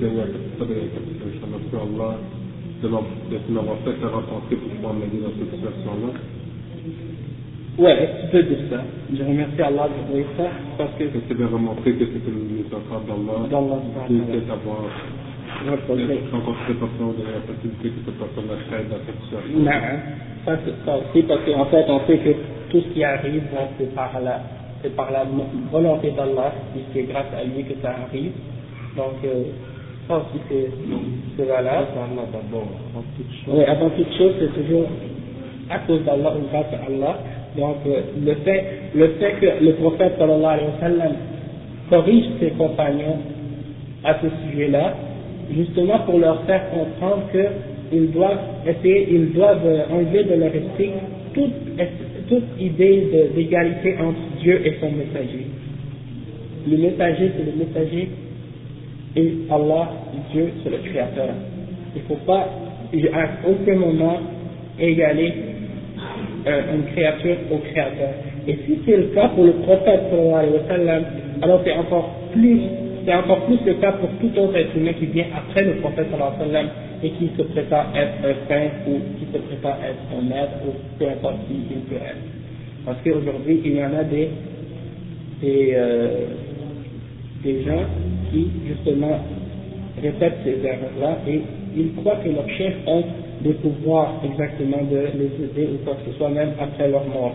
[0.00, 0.22] donné
[0.60, 2.14] je remercie Allah
[2.82, 2.88] de
[3.52, 6.12] m'avoir fait rencontrer pour pouvoir m'aider dans cette situation-là.
[7.78, 8.82] Ouais, tu peux dire ça.
[9.12, 10.44] Je remercie Allah de dire ça
[10.78, 11.04] parce que.
[11.28, 13.48] C'est bien remontré que c'est une en d'Allah.
[13.50, 14.08] D'Allah.
[14.08, 14.84] De peut-être avoir
[19.56, 19.70] Non,
[20.46, 22.30] ça c'est ça aussi parce qu'en fait on sait que
[22.70, 23.42] tout ce qui arrive,
[23.78, 24.40] c'est par la,
[24.82, 25.24] c'est par la
[25.72, 28.32] volonté d'Allah, puisque c'est grâce à lui que ça arrive.
[28.96, 29.44] Donc, euh,
[30.06, 30.70] ça aussi c'est,
[31.36, 31.86] c'est valable.
[33.48, 34.86] Oui, avant toute chose, c'est toujours
[35.70, 37.18] à cause d'Allah ou grâce à Allah.
[37.56, 41.12] Donc, euh, le fait, le fait que le prophète sallallahu alayhi wa sallam
[41.90, 43.18] corrige ses compagnons
[44.04, 44.94] à ce sujet-là,
[45.54, 50.90] justement pour leur faire comprendre qu'ils doivent essayer, ils doivent euh, enlever de leur esprit
[51.34, 51.52] toute,
[52.28, 55.46] toute idée d'égalité entre Dieu et son messager.
[56.70, 58.08] Le messager, c'est le messager,
[59.16, 59.90] et Allah,
[60.32, 61.30] Dieu, c'est le créateur.
[61.94, 62.48] Il ne faut pas,
[63.14, 64.18] à aucun moment,
[64.78, 65.32] égaler
[66.46, 68.10] euh, une créature au créateur.
[68.46, 70.02] Et si c'est le cas pour le prophète
[71.42, 72.60] alors c'est encore plus
[73.08, 76.08] c'est encore plus le cas pour tout autre être humain qui vient après le prophète
[77.02, 80.72] et qui se prépare être un saint ou qui se prépare être un maître ou
[80.98, 82.20] peu importe qui il peut être.
[82.84, 84.28] Parce qu'aujourd'hui, il y en a des,
[85.40, 86.26] des, euh,
[87.42, 87.84] des gens
[88.30, 89.20] qui, justement,
[90.02, 91.40] répètent ces erreurs-là et
[91.78, 93.04] ils croient que leurs chefs ont
[93.40, 97.32] des pouvoirs exactement de les aider ou quoi que ce soit, même après leur mort.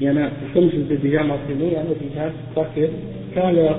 [0.00, 2.14] il y en a, comme je vous ai déjà mentionné, il y en a des
[2.14, 2.88] gens qui croient que
[3.34, 3.78] quand leur,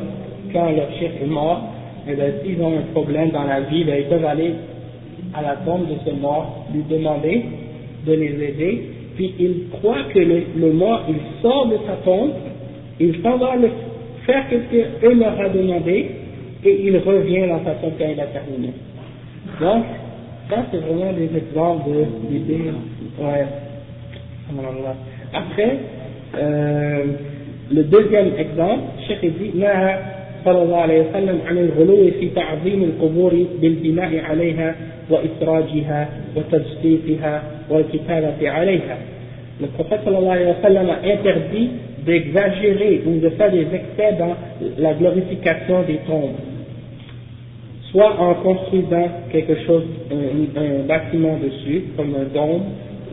[0.53, 1.61] quand leur chef est mort,
[2.07, 4.53] et eh bien, s'ils ont un problème dans la vie, ben, ils peuvent aller
[5.33, 7.45] à la tombe de ce mort, lui demander
[8.05, 12.31] de les aider, puis ils croient que le, mort, il sort de sa tombe,
[12.99, 13.69] il s'en va le
[14.25, 16.09] faire ce qu'eux leur a demandé,
[16.63, 18.73] et il revient dans sa tombe quand il a terminé.
[19.59, 19.83] Donc,
[20.49, 23.23] ça c'est vraiment des exemples de.
[23.23, 23.45] Ouais.
[25.33, 25.77] Après,
[26.37, 27.03] euh,
[27.71, 29.51] le deuxième exemple, Cheikh dit,
[30.46, 34.74] صلى الله عليه وسلم عن الغلو في تعظيم القبور بالبناء عليها
[35.10, 38.96] وإسراجها وتجسيسها والكتابة عليها.
[39.60, 41.70] Le prophète sallallahu alayhi wa sallam a interdit
[42.06, 44.36] d'exagérer ou de faire des excès dans
[44.78, 46.36] la glorification des tombes.
[47.90, 52.62] Soit en construisant quelque chose, un, un bâtiment dessus, comme un dôme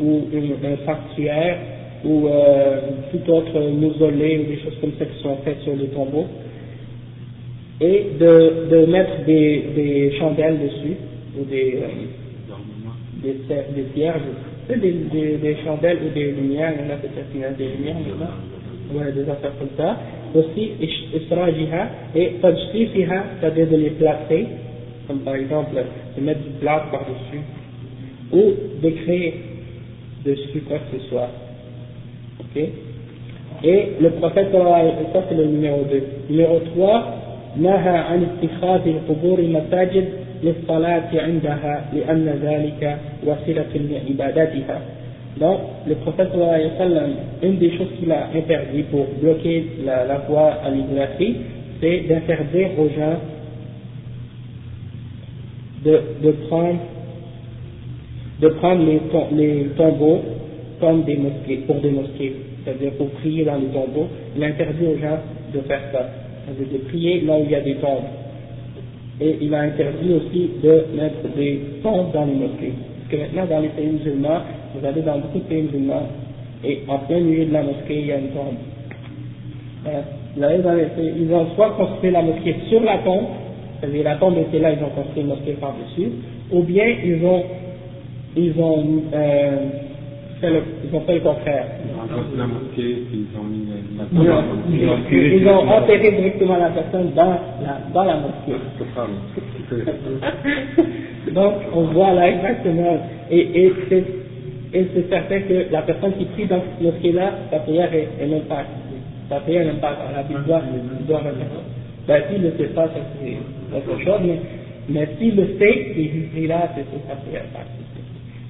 [0.03, 1.57] ou une, un sanctuaire
[2.03, 2.79] ou euh,
[3.11, 6.27] tout autre mausolée ou des choses comme ça qui sont faites sur les tombeaux
[7.80, 10.96] et de, de mettre des, des chandelles dessus,
[11.38, 14.22] ou des, euh, des, des cierges,
[14.68, 17.68] des, des, des, chandelles ou des lumières, il y en a peut-être qui a des
[17.76, 18.34] lumières maintenant,
[18.94, 19.96] ouais, des affaires comme ça.
[20.34, 20.72] Aussi,
[21.14, 24.46] israjiha et tajsifiha, c'est-à-dire de les placer,
[25.06, 25.70] comme par exemple
[26.16, 27.40] de mettre du plâtre par-dessus,
[28.32, 29.32] ou d'écrire
[30.24, 31.30] dessus quoi que ce soit.
[32.40, 32.62] Ok?
[33.64, 36.02] Et le prophète, ça c'est le numéro 2.
[36.30, 40.05] Numéro 3, نهى عن اتخاذ القبور مساجد
[40.43, 44.81] للصلاة عندها لأن ذلك وسيلة لعبادتها.
[45.39, 46.29] Donc, le prophète
[46.77, 47.09] sallam,
[47.41, 51.37] une des choses qu'il a interdit pour bloquer la, la voie à l'idolâtrie,
[51.81, 53.17] c'est d'interdire aux gens
[55.83, 56.79] de, de prendre
[58.41, 58.99] de prendre les,
[59.37, 60.21] les tombeaux
[60.79, 64.07] comme des mosquées, pour des mosquées, c'est-à-dire pour prier dans les tombeaux.
[64.35, 65.19] Il interdit aux gens
[65.53, 66.09] de faire ça
[66.56, 68.04] de prier là où il y a des tombes.
[69.20, 72.72] Et il a interdit aussi de mettre des tombes dans les mosquées.
[72.98, 74.40] Parce que maintenant, dans les pays musulmans,
[74.74, 76.08] vous allez dans beaucoup de pays musulmans,
[76.64, 78.54] et en plein milieu de la mosquée, il y a une tombe.
[80.36, 83.26] ils ont soit construit la mosquée sur la tombe,
[83.80, 86.10] c'est-à-dire la tombe était là, ils ont construit une mosquée par-dessus,
[86.52, 87.42] ou bien ils ont,
[88.36, 89.56] ils ont euh,
[90.42, 91.66] ils ont fait le contraire.
[95.12, 98.54] Ils ont enterré directement la personne dans la, dans la mosquée.
[101.32, 102.98] Donc, on voit là exactement,
[103.30, 104.04] et, et c'est
[104.72, 108.42] et c'est certain que la personne qui prie dans cette mosquée-là, sa prière est, même
[108.42, 108.64] pas
[109.30, 110.62] Sa prière n'est pas la Bible doit,
[111.06, 111.22] doit
[112.06, 114.38] Ben, s'il ne sait pas, ça c'est autre chose, mais,
[114.90, 117.44] mais s'il le sait, il là, c'est sa prière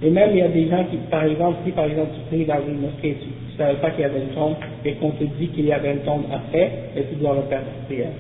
[0.01, 2.45] et même il y a des gens qui, par exemple, si par exemple tu pries
[2.47, 5.25] dans une mosquée, tu ne savais pas qu'il y avait une tombe, et qu'on te
[5.25, 8.13] dit qu'il y avait une tombe après, et tu dois refaire ta prière.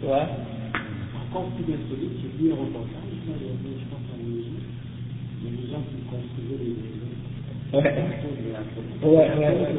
[0.00, 0.26] Tu vois?
[1.30, 3.32] Encore plus insolite, j'ai vu un reportage, je
[3.90, 4.62] pense à Niger,
[5.42, 7.10] il y a des gens qui construisaient des maisons.
[7.72, 7.82] Ouais.
[9.02, 9.74] Ouais, ouais, ouais.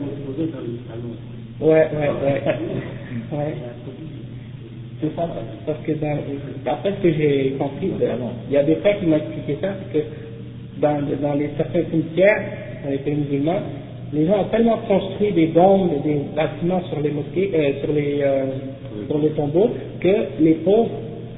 [1.62, 2.42] Ouais, ouais,
[3.38, 3.54] ouais.
[5.02, 5.24] C'est ça,
[5.66, 6.18] parce que dans,
[6.64, 7.92] d'après ce que j'ai compris,
[8.48, 10.06] il y a des frères qui m'ont expliqué ça, c'est que
[10.82, 12.42] dans, dans les certains cimetières,
[12.84, 13.62] dans les pays musulmans,
[14.14, 18.20] les gens ont tellement construit des dômes, des bâtiments sur les mosquées, euh, sur les
[18.22, 18.46] euh,
[19.08, 19.70] sur les tombeaux,
[20.02, 20.90] que les pauvres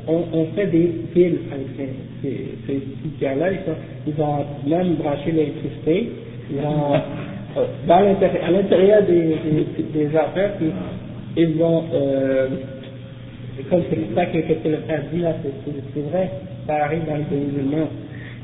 [0.08, 1.90] ont, ont fait des piles avec ces,
[2.22, 3.52] ces, ces cimetières-là.
[3.52, 6.10] Ils, ils, ont même branché l'électricité.
[6.52, 6.96] Ils ont
[7.58, 10.54] euh, dans à l'intérieur des, des, des affaires,
[11.38, 12.48] ils ont euh,
[13.70, 15.34] comme c'est ça que, que le frère dit là,
[15.94, 16.30] c'est vrai,
[16.66, 17.88] ça arrive dans les pays musulmans.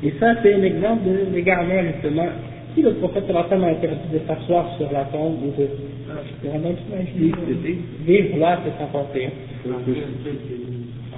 [0.02, 2.28] Et ça, c'est un exemple de l'égarement, justement.
[2.74, 5.68] Si le prophète a interdit de s'asseoir sur la tombe ou de
[8.06, 9.28] vivre là, c'est s'emporter.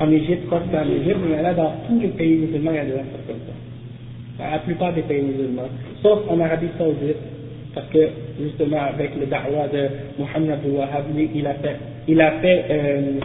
[0.01, 2.85] En Égypte, pas en Égypte, mais là, dans tous les pays musulmans, il y a
[2.85, 4.45] des affaires comme ça.
[4.45, 5.69] Dans la plupart des pays musulmans.
[6.03, 7.17] Sauf en Arabie Saoudite,
[7.75, 8.09] parce que,
[8.41, 11.05] justement, avec le da'wah de al-Wahhab,
[11.35, 11.77] il a fait,
[12.09, 13.21] il a fait, euh,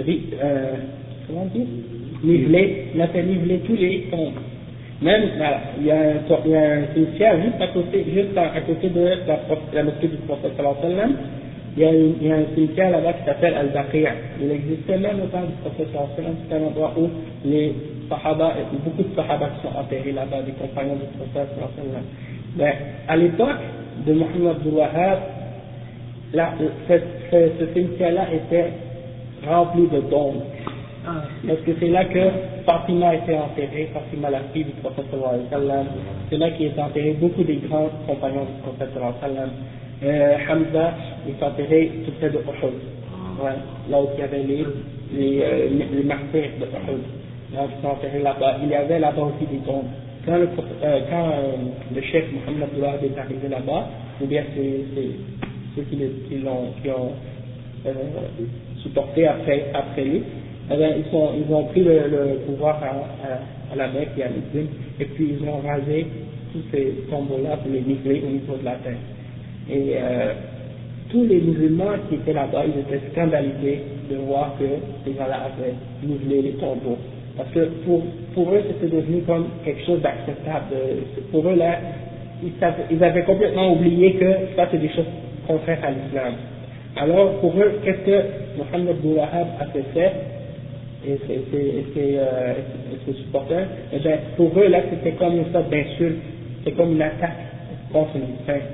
[0.00, 0.72] euh,
[1.26, 1.66] comment dire,
[2.22, 4.34] niveler, il a fait niveler tous les tombes.
[5.00, 5.22] Même,
[5.78, 9.38] il y a un, cimetière juste à côté, juste à, côté de la,
[9.72, 11.14] la, mosquée du prophète sallallahu
[11.76, 14.14] il y, a il y a un cimetière là-bas qui s'appelle Al-Baqiyah.
[14.42, 17.08] Il existait même au temps du prophète alayhi c'est un endroit où
[17.44, 17.74] les
[18.08, 22.02] sahaba, beaucoup de sahaba sont enterrés là-bas, des compagnons du prophète sallallahu
[22.56, 22.74] Mais
[23.06, 23.62] à l'époque
[24.04, 25.18] de Muhammad Wahab,
[26.32, 26.94] ce,
[27.30, 28.72] ce, cimetière-là était
[29.46, 30.42] rempli de dômes.
[31.46, 32.20] Parce que c'est là que
[32.64, 35.06] Fatima a été enterrée, Fatima la fille du prophète
[36.30, 38.90] c'est là qu'il est enterré beaucoup des grands compagnons du prophète
[40.00, 40.92] euh, Hamza
[41.28, 42.74] est enterré tout près de Uhud.
[43.90, 44.64] Là où il y avait les,
[45.12, 47.02] les, euh, les martyrs de Uhud.
[47.54, 48.58] Là, ils sont enterrés là-bas.
[48.62, 49.86] Il y avait là-bas aussi des tombes.
[50.24, 50.48] Quand le,
[50.84, 51.56] euh, quand, euh,
[51.94, 53.88] le chef Mohamed Abdullah est arrivé là-bas,
[54.20, 54.84] ou bien c'est
[55.74, 55.96] ceux qui,
[56.28, 56.72] qui l'ont
[57.86, 57.92] euh,
[58.82, 60.22] supporté après, après lui,
[60.70, 65.36] eh bien, ils, ont pris le, pouvoir à, la Mecque et à l'Église, et puis
[65.38, 66.06] ils ont rasé
[66.52, 68.96] tous ces tombeaux-là pour les migrer au niveau de la terre.
[69.70, 70.32] Et euh,
[71.10, 74.64] tous les musulmans qui étaient là-bas, ils étaient scandalisés de voir que
[75.04, 76.98] ces gens-là avaient nivelé les tombeaux.
[77.36, 80.74] Parce que pour, eux, c'était devenu comme quelque chose d'acceptable.
[81.30, 81.78] Pour eux, là,
[82.42, 85.06] ils, avaient complètement oublié que ça, c'est des choses
[85.46, 86.34] contraires à l'islam.
[86.96, 88.22] Alors, pour eux, qu'est-ce que
[88.58, 90.12] Mohamed Abdul a fait
[91.06, 96.18] et ses, supporters, et bien, pour eux, là, c'était comme une sorte d'insulte,
[96.64, 97.36] c'est comme une attaque
[97.92, 98.66] contre les saints,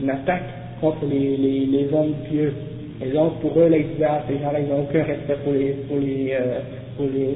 [0.00, 0.42] une attaque
[0.80, 2.52] contre les, les, les hommes pieux.
[3.04, 5.52] Et donc, pour eux, là, ils disaient, ah, ces gens-là, ils n'ont aucun respect pour
[5.52, 6.60] les, pour les, euh,
[6.96, 7.34] pour les,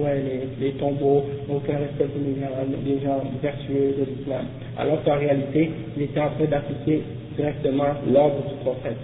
[0.00, 0.22] ouais,
[0.60, 4.46] les, les tombeaux, aucun respect pour les gens, vertueux de l'islam.
[4.78, 7.02] Alors qu'en réalité, il était en train d'appliquer
[7.36, 8.96] directement l'ordre du prophète.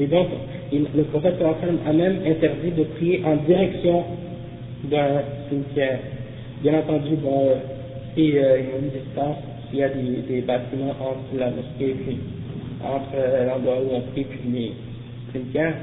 [0.00, 0.28] Et donc,
[0.72, 4.04] le prophète a même interdit de prier en direction
[4.84, 5.98] d'un cimetière.
[6.62, 7.50] Bien entendu, bon,
[8.14, 9.36] s'il y a une distance,
[9.68, 12.16] s'il y a des, bâtiments entre la mosquée et
[12.84, 14.72] entre euh, l'endroit où on prie puis les
[15.32, 15.74] cimetières,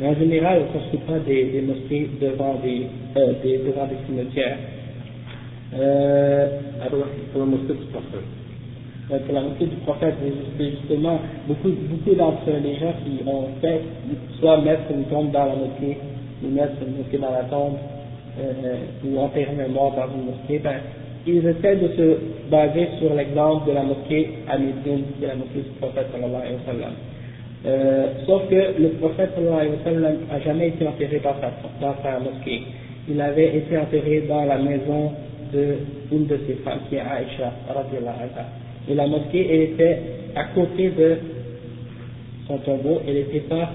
[0.00, 3.96] mais en général, on ne construit pas des, mosquées devant des, euh, des, devant des
[4.06, 4.58] cimetières.
[5.74, 8.37] Euh, alors, pour la mosquée du prophète.
[9.10, 10.14] Euh, la mosquée du prophète,
[10.58, 13.80] justement, beaucoup, beaucoup d'entre les gens qui ont fait
[14.38, 15.96] soit mettre une tombe dans la mosquée,
[16.44, 17.76] ou mettre une mosquée dans la tombe,
[18.38, 20.76] euh, ou enterrer un mort dans une mosquée, ben,
[21.26, 22.18] ils essaient de se
[22.50, 26.56] baser sur l'exemple de la mosquée à Médine, de la mosquée du prophète sallallahu alayhi
[26.56, 26.92] wa sallam.
[27.66, 31.50] Euh, sauf que le prophète sallallahu alayhi wa sallam n'a jamais été enterré dans sa,
[31.80, 32.62] dans sa mosquée.
[33.08, 35.12] Il avait été enterré dans la maison
[35.50, 37.52] d'une de, de ses femmes, qui est Aïcha,
[38.90, 39.98] Et la mosquée, elle était
[40.34, 41.18] à côté de
[42.46, 43.70] son tombeau, elle n'était pas,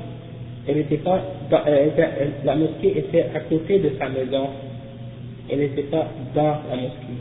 [0.67, 2.07] elle était pas, était,
[2.43, 4.47] la mosquée était à côté de sa maison,
[5.49, 7.19] elle n'était pas dans la mosquée.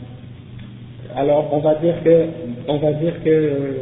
[1.15, 2.25] Alors, on va dire que,
[2.67, 3.77] on va dire que,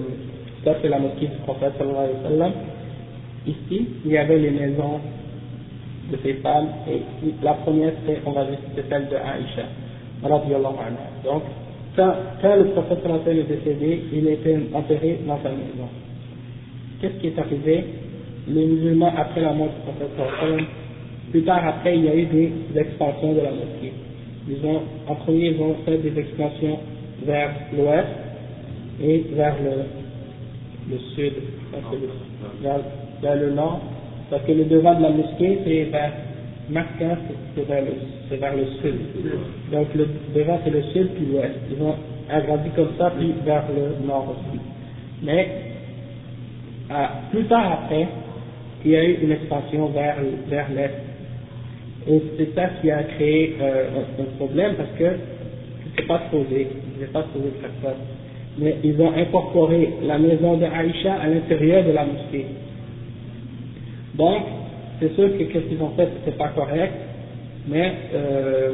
[0.66, 2.52] ça c'est la mosquée du prophète sallallahu alayhi wa sallam,
[3.48, 5.00] Ici, il y avait les maisons
[6.12, 7.02] de ces femmes, et
[7.42, 9.64] la première, c'est, on va dire, c'est celle de Aïcha,
[11.26, 11.44] Donc,
[11.96, 15.90] quand, quand le prophète est décédé, il était enterré dans sa maison.
[17.02, 17.84] Qu'est-ce qui est arrivé?
[18.48, 20.66] Les musulmans, après la mort du prophète
[21.32, 23.94] plus tard après, il y a eu des expansions de la mosquée.
[24.50, 26.80] Ils ont, en premier, ils ont fait des expansions
[27.26, 28.08] vers l'ouest
[29.02, 29.56] et vers
[30.90, 31.34] le, sud,
[32.62, 32.80] vers,
[33.22, 33.80] vers le nord,
[34.30, 36.12] parce que le devant de la mosquée, c'est vers
[36.72, 37.18] Makkah,
[37.56, 37.84] c'est vers,
[38.56, 38.96] le, sud.
[39.72, 41.54] Donc le devant, c'est le sud puis l'ouest.
[41.70, 41.96] Ils ont
[42.30, 44.60] agrandi comme ça, puis vers le nord aussi.
[45.22, 45.50] Mais
[47.32, 48.08] plus tard après,
[48.84, 50.18] il y a eu une expansion vers,
[50.48, 50.92] vers l'est.
[52.08, 53.86] Et c'est ça qui a créé euh,
[54.20, 55.18] un, problème parce que
[55.96, 56.68] c'est pas posé,
[57.00, 57.94] ne pas posé de faire ça.
[58.58, 62.48] Mais ils ont incorporé la maison de Aïcha à l'intérieur de la mosquée.
[64.16, 64.44] Donc,
[65.02, 66.94] c'est sûr que ce qu'ils ont fait, c'était pas correct,
[67.68, 68.70] mais euh,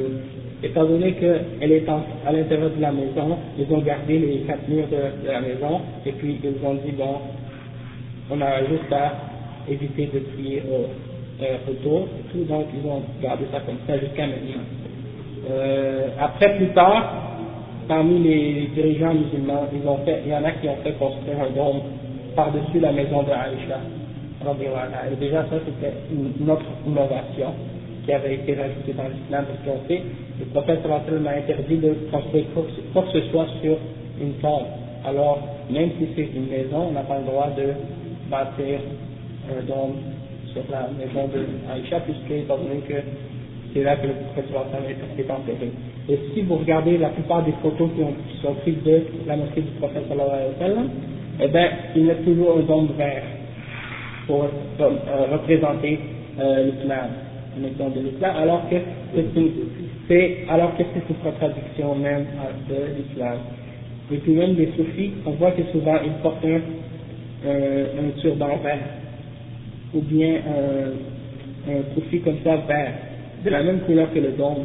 [0.62, 4.88] étant donné qu'elle est à l'intérieur de la maison, ils ont gardé les quatre murs
[4.88, 7.16] de, la maison, et puis ils ont dit, bon,
[8.30, 9.14] on a juste à
[9.72, 13.98] éviter de prier au, euh, autour, et tout, donc ils ont gardé ça comme ça
[13.98, 14.64] jusqu'à maintenant.
[15.50, 17.14] Euh, après, plus tard,
[17.88, 21.38] parmi les dirigeants musulmans, ils ont fait, il y en a qui ont fait construire
[21.40, 21.82] un dôme
[22.36, 23.80] par-dessus la maison de Aïcha.
[24.40, 27.54] Et déjà, ça, c'était une autre innovation
[28.06, 30.02] qui avait été rajoutée dans l'islam, parce qu'on fait,
[30.40, 30.80] le prophète
[31.22, 32.46] m'a interdit de construire
[32.94, 33.78] quoi que ce soit sur
[34.22, 34.68] une tombe.
[35.06, 37.74] Alors, même si c'est une maison, on n'a pas le droit de
[38.30, 38.80] bâtir
[39.50, 39.96] un dôme
[40.54, 42.96] sur la maison de Aïcha, puisque, étant donné que
[43.74, 44.46] c'est là que le prophète
[45.18, 45.72] est enterré.
[46.10, 49.36] Et si vous regardez la plupart des photos qui, ont, qui sont prises de la
[49.36, 50.04] mosquée du prophète
[51.40, 53.24] eh bien, il y a toujours un dôme vert
[54.28, 54.90] pour euh,
[55.32, 56.00] représenter
[56.40, 57.08] euh, l'islam,
[57.66, 58.76] exemple de l'islam, alors que
[60.08, 62.26] c'est alors que c'est une contradiction même
[62.70, 63.38] de l'islam.
[64.12, 66.62] Et puis même les soufis, on voit que souvent ils portent un,
[67.46, 68.80] euh, un turban vert,
[69.94, 72.94] ou bien un, un soufi comme ça vert,
[73.44, 74.64] de la même couleur que le dôme.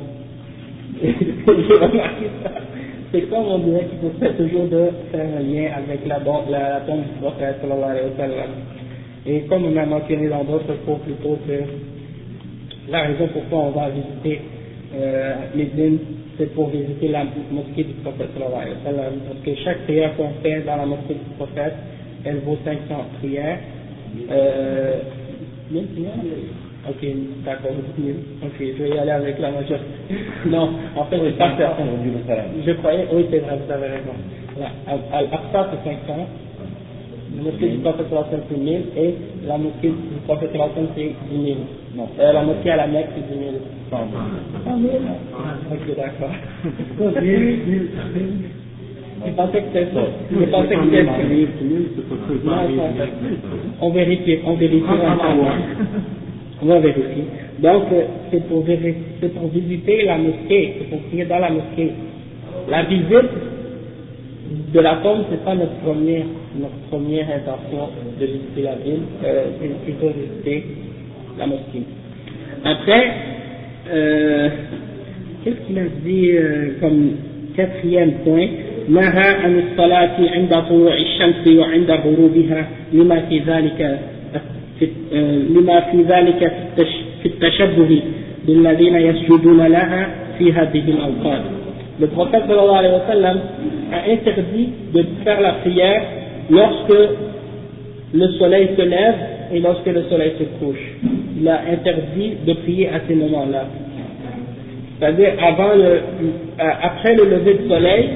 [3.12, 6.70] C'est comme on dirait qu'il faut faire toujours de faire un lien avec la, la,
[6.70, 8.50] la tombe du prophète sallallahu alayhi wa sallam.
[9.26, 11.52] Et comme on a mentionné dans d'autres cours plus tôt que
[12.90, 14.40] la raison pourquoi on va visiter
[14.94, 15.98] euh, Médine,
[16.38, 18.28] c'est pour visiter la mosquée du prophète.
[18.34, 21.74] Parce que chaque prière qu'on fait dans la mosquée du prophète,
[22.24, 22.78] elle vaut 500
[23.20, 23.58] prières.
[24.30, 24.98] Euh,
[25.70, 26.12] 1000 prières
[26.88, 27.06] Ok,
[27.44, 27.70] d'accord,
[28.42, 29.86] Ok, je vais y aller avec la majorité.
[30.46, 31.56] non, en fait, c'est pas.
[32.66, 34.14] Je croyais, oui, c'est vrai, vous avez raison.
[35.12, 36.26] Al-Aqsa, c'est 500.
[37.36, 38.06] La mosquée du prophète
[38.50, 39.14] c'est 1000 et
[39.46, 39.94] la mosquée du
[40.26, 40.50] prophète
[40.96, 41.58] c'est 10 000.
[41.96, 42.08] Non.
[42.18, 43.52] Euh, la mosquée à la Mecque, c'est 10 000.
[43.90, 44.22] 100 000.
[44.64, 44.92] 100 000
[45.72, 46.34] Ok, d'accord.
[49.24, 50.00] Je pensais que c'était ça.
[50.30, 51.12] Je pensais que c'était ça.
[53.80, 54.84] On vérifie, on vérifie.
[56.62, 57.24] On va vérifier.
[57.60, 57.84] Donc,
[58.30, 58.64] c'est pour,
[59.20, 61.92] c'est pour visiter la mosquée, c'est pour prier dans la mosquée.
[62.68, 63.30] La visite
[64.72, 66.24] de la tombe, c'est pas notre première,
[66.59, 67.89] notre première intention
[68.19, 70.65] de visiter la ville, euh, c'est plutôt visiter
[71.37, 71.83] la mosquée.
[72.63, 73.11] Après,
[73.91, 74.49] euh,
[75.43, 77.11] qu'est-ce qu'il a dit euh, comme
[77.55, 78.47] quatrième point
[78.89, 83.99] نهى عن الصلاة عند طلوع الشمس وعند غروبها لما في ذلك
[85.49, 86.51] لما في ذلك
[87.21, 88.01] في التشبه
[88.47, 91.41] بالذين يسجدون لها في هذه الأوقات.
[91.99, 93.37] Le prophète sallallahu alayhi wa sallam
[93.91, 96.01] a interdit de faire la prière
[96.52, 96.94] lorsque
[98.14, 99.14] le soleil se lève
[99.54, 100.84] et lorsque le soleil se couche.
[101.40, 103.64] Il a interdit de prier à ces moments-là.
[104.98, 105.32] C'est-à-dire
[105.74, 106.00] le,
[106.58, 108.08] après le lever du soleil,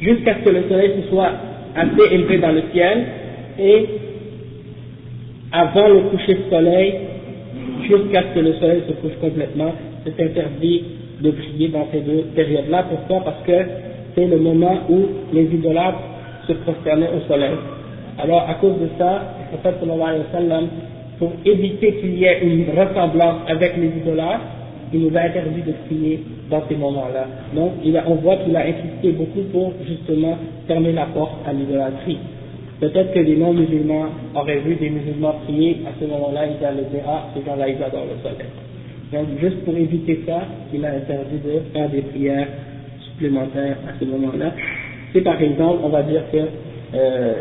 [0.00, 1.30] jusqu'à ce que le soleil se soit
[1.76, 3.04] assez élevé dans le ciel
[3.58, 3.86] et
[5.52, 6.94] avant le coucher du soleil,
[7.82, 9.72] jusqu'à ce que le soleil se couche complètement,
[10.04, 10.82] c'est interdit
[11.20, 12.86] de prier dans ces deux périodes-là.
[12.88, 13.24] Pourquoi?
[13.24, 13.66] Parce que
[14.14, 16.11] c'est le moment où les idolâtres
[16.46, 17.54] se prosternaient au soleil.
[18.18, 19.22] Alors, à cause de ça,
[19.52, 20.68] le prophète sallallahu alayhi wa sallam,
[21.18, 24.44] pour éviter qu'il y ait une ressemblance avec les idolâtres,
[24.92, 27.26] il nous a interdit de prier dans ces moments-là.
[27.54, 27.72] Donc,
[28.06, 30.36] on voit qu'il a insisté beaucoup pour justement
[30.66, 32.18] fermer la porte à l'idolâtrie.
[32.80, 37.04] Peut-être que les non-musulmans auraient vu des musulmans prier, à ce moment-là, ils allaient dire,
[37.06, 38.48] ah, ces gens-là, ils adorent le soleil.
[39.12, 40.42] Donc, juste pour éviter ça,
[40.74, 42.48] il a interdit de faire des prières
[43.06, 44.52] supplémentaires à ce moment-là.
[45.12, 46.38] C'est par exemple, on va dire que
[46.94, 47.34] euh,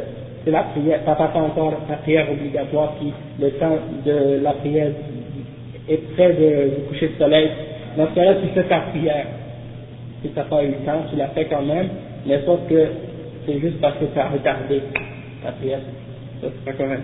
[0.44, 4.92] c'est la prière, ça passe encore la prière obligatoire qui, le temps de la prière
[5.88, 7.50] est près de, du coucher de soleil.
[7.98, 9.26] Dans ce cas-là, tu fais ta prière.
[10.22, 11.90] Si tu n'as pas eu le temps, tu la fais quand même,
[12.26, 12.88] mais sauf que
[13.46, 14.82] c'est juste parce que tu as retardé
[15.44, 15.80] la prière,
[16.42, 17.04] ça c'est pas correct.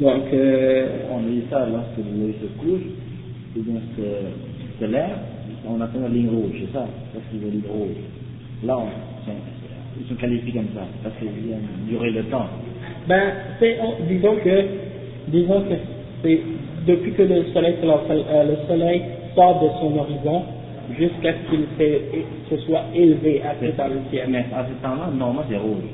[0.00, 2.86] Donc, euh, on dit ça lorsque le se couche,
[3.56, 5.16] ou bien se, se lève,
[5.68, 7.96] on appelle la ligne rouge, c'est ça, parce qu'il y ligne rouge.
[8.64, 9.51] Là, on,
[10.02, 12.46] ils sont qualifiés comme ça, parce qu'ils viennent durer le temps.
[13.08, 13.22] Ben,
[13.58, 13.78] c'est,
[14.08, 14.64] disons que,
[15.28, 15.74] disons que
[16.22, 16.40] c'est
[16.86, 19.02] depuis que le soleil, euh, le soleil
[19.34, 20.42] sort de son horizon
[20.98, 24.26] jusqu'à ce qu'il se, soit élevé assez dans le ciel.
[24.28, 25.84] Mais à ce temps-là, normalement, c'est rouge.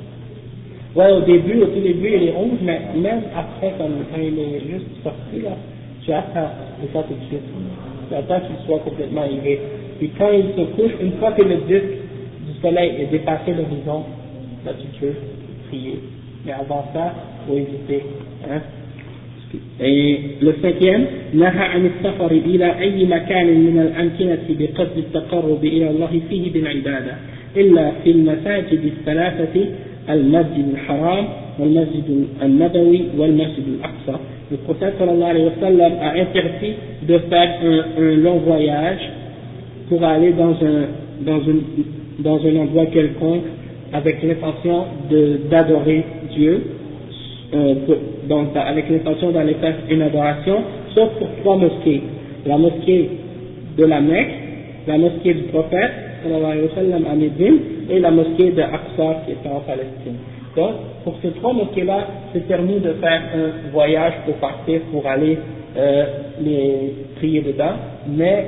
[0.95, 3.87] Ouais, au début, au tout début, il est rouge, mais même après, quand,
[4.17, 5.51] il est juste sorti, là,
[6.03, 6.49] tu attends,
[6.81, 7.45] c'est ça tout de suite.
[8.09, 9.59] Tu attends qu'il soit complètement élevé.
[9.99, 11.98] Puis quand il se couche, une fois que le disque
[12.60, 14.04] soleil est dépassé l'horizon,
[14.64, 15.12] là tu peux
[15.68, 15.98] prier.
[16.44, 18.02] Mais avant ça, il faut éviter.
[18.50, 18.60] Hein.
[19.80, 26.20] Et le cinquième, نهى عن السفر إلى أي مكان من الأمكنة بقصد التقرب إلى الله
[26.28, 27.14] فيه بالعبادة
[27.56, 29.66] إلا في المساجد الثلاثة
[30.10, 31.24] المسجد الحرام
[31.58, 34.18] والمسجد النبوي والمسجد الأقصى.
[34.50, 36.74] Le prophète sallallahu alayhi wa sallam a interdit
[37.08, 39.00] de faire un, un long voyage
[39.88, 40.86] pour aller dans un,
[41.24, 41.62] dans, une,
[42.19, 43.45] dans un endroit quelconque
[43.93, 44.85] avec l'intention
[45.49, 46.03] d'adorer
[46.35, 46.63] Dieu,
[47.53, 47.75] euh,
[48.27, 50.57] donc avec l'intention d'aller faire une adoration,
[50.93, 52.01] sauf pour trois mosquées.
[52.45, 53.09] La mosquée
[53.77, 54.29] de la Mecque,
[54.87, 55.91] la mosquée du prophète,
[56.25, 57.59] à Médine,
[57.89, 60.17] et la mosquée de Aqsa qui est en Palestine.
[60.55, 60.71] Donc,
[61.03, 65.37] pour ces trois mosquées-là, c'est permis de faire un voyage pour partir, pour aller
[65.77, 66.05] euh,
[66.41, 67.75] les prier dedans,
[68.07, 68.45] mais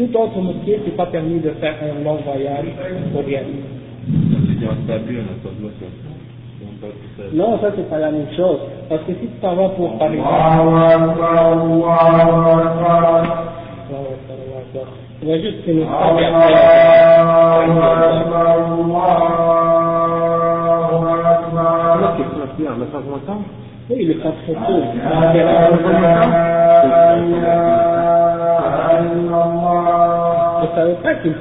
[0.00, 2.66] toute autre mosquée, c'est pas permis de faire un long voyage
[3.12, 3.62] pour aller.
[7.34, 8.60] Non, ça c'est pas la même chose.
[8.88, 9.46] Parce que si tu
[9.76, 10.30] pour par exemple.
[15.22, 16.54] On va juste finir ça et après.
[23.90, 24.82] Oui, le temps très tôt.
[30.76, 31.34] Le ne savait pas qu'il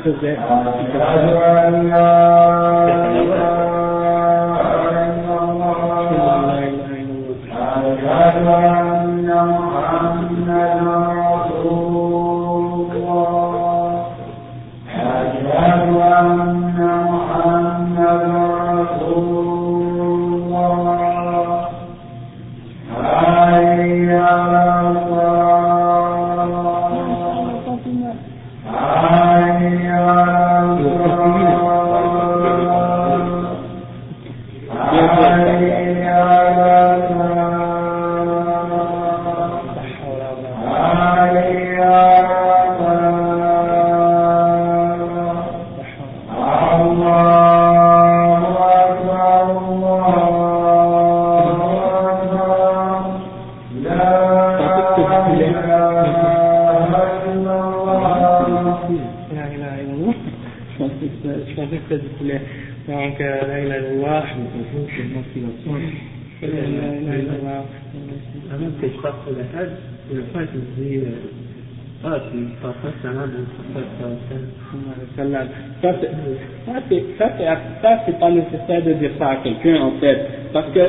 [79.00, 80.18] dire ça à quelqu'un, en fait.
[80.54, 80.80] Parce que,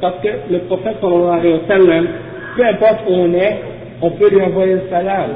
[0.00, 2.02] parce que le prophète, alayhi wa
[2.56, 3.56] peu importe où on est,
[4.02, 5.30] on peut lui envoyer le salam.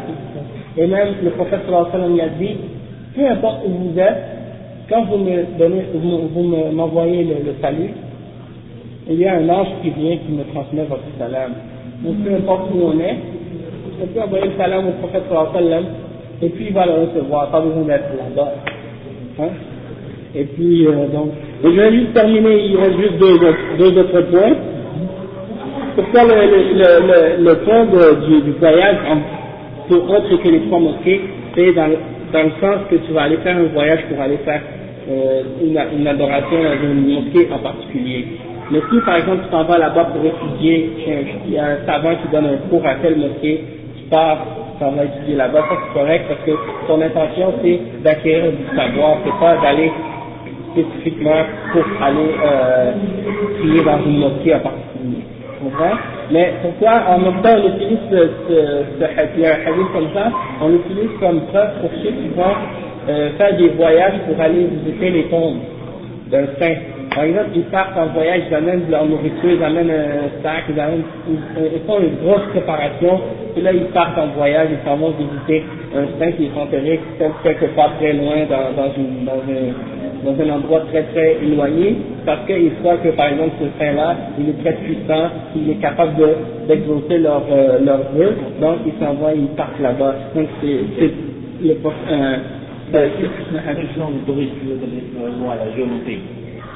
[0.76, 2.56] Et même, le prophète, sallallahu alayhi wa sallam, a dit,
[3.14, 4.24] peu importe où vous êtes,
[4.88, 7.90] quand vous me donnez, vous, m'envoyez le, salut,
[9.08, 11.52] il y a un ange qui vient qui me transmet votre salam.
[12.04, 13.16] Donc, peu importe où on est,
[14.02, 15.90] on peut envoyer le salam au prophète, sallallahu alayhi wa
[16.40, 18.52] et puis il va le recevoir, pas besoin d'être là-bas.
[19.40, 19.48] Hein?
[20.34, 21.30] Et puis, euh, donc,
[21.62, 24.56] je vais juste terminer, il reste juste deux, autres points.
[25.96, 28.96] Pourquoi le, le, point du, voyage,
[29.88, 31.20] pour autre que les trois mosquées,
[31.56, 34.60] c'est dans, le sens que tu vas aller faire un voyage pour aller faire
[35.10, 38.26] euh, une, une, adoration dans une mosquée en particulier.
[38.70, 40.90] Mais si par exemple tu t'en vas là-bas pour étudier,
[41.46, 43.64] il y a un savant qui donne un cours à telle mosquée,
[43.96, 44.44] tu pars,
[44.74, 46.52] tu t'en vas étudier là-bas, ça c'est correct parce que
[46.86, 49.90] ton intention c'est d'acquérir du savoir, c'est pas d'aller
[50.84, 52.92] spécifiquement pour aller euh,
[53.58, 55.24] prier dans une mosquée en particulier.
[56.30, 61.40] Mais pourquoi en même temps on utilise ce, ce, hadith comme ça, on l'utilise comme
[61.46, 62.54] preuve pour ceux qui vont
[63.08, 65.58] euh, faire des voyages pour aller visiter les tombes
[66.30, 66.74] d'un saint.
[67.14, 70.64] Par exemple, ils partent en voyage, ils amènent de leur nourriture, ils amènent un sac,
[70.68, 73.20] ils, amènent, ils, font une grosse préparation,
[73.56, 75.64] et là ils partent en voyage, ils s'en vont visiter
[75.96, 77.00] un saint qui est enterré
[77.42, 81.96] quelque part très loin dans, un endroit très très éloigné,
[82.26, 86.14] parce qu'ils croient que par exemple ce saint-là, il est très puissant, il est capable
[86.68, 90.14] d'exaucer leur, euh, leur vœu, donc ils s'envoient, ils partent là-bas.
[90.34, 91.10] Donc c'est
[91.62, 92.36] le euh.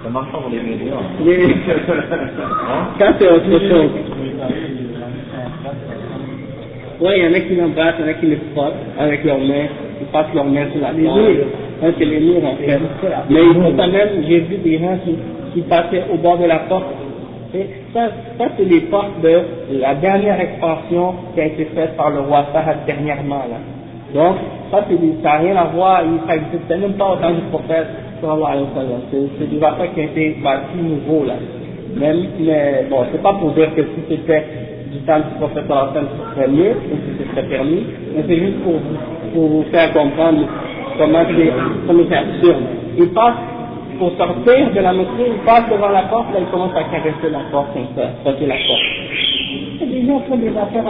[0.02, 0.94] Ça marche pas pour les médias.
[2.98, 3.90] Ça c'est autre chose.
[7.00, 9.24] Oui, il y en a qui l'embrassent, il y en a qui le frottent avec
[9.24, 9.66] leurs mains,
[10.00, 11.46] ils passent leurs mains sur la tête.
[11.80, 12.78] Ça, c'est les murs en fait.
[13.28, 15.16] Mais il faut quand même, j'ai vu des gens qui,
[15.52, 16.94] qui passaient au bord de la porte.
[17.54, 19.40] Et ça, ça c'est les portes de
[19.80, 23.44] la dernière expansion qui a été faite par le roi Fahad dernièrement.
[23.50, 23.58] Là.
[24.14, 24.36] Donc,
[24.70, 24.84] ça,
[25.22, 27.88] ça n'a rien à voir, ça n'existait même pas au temps du prophète.
[28.22, 31.34] C'est des affaires qui ont été bâties nouveaux là.
[31.96, 34.44] Même, mais bon, c'est pas pour dire que si c'était
[34.92, 38.60] du temps du prophète ce serait mieux, ou si ce serait permis, mais c'est juste
[38.62, 38.74] pour,
[39.34, 40.46] pour vous faire comprendre
[40.98, 42.62] comment c'est absurde.
[42.98, 43.34] Il passe,
[43.98, 47.30] pour sortir de la mosquée, il passe devant la porte, là il commence à caresser
[47.30, 49.31] la porte comme ça, frotter la porte.
[49.82, 50.84] Gens font des affaires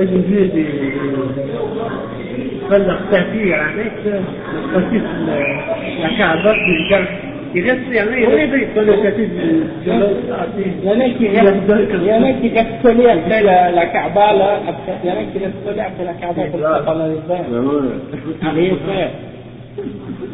[0.00, 0.66] j'ai vu des.
[2.38, 3.68] Ils prennent leur tapis à la
[6.00, 7.06] sur carotte, des gens.
[7.54, 10.20] Il reste, a, il reste, ils prennent le tapis de l'autre
[10.58, 13.70] Il y en a qui restent, il y en a qui restent collés après la,
[13.70, 16.60] la Kaaba, là, après, il y en a qui restent collés après la Kaaba comme
[16.60, 17.46] ça pendant les heures.
[18.54, 19.10] Rien faire.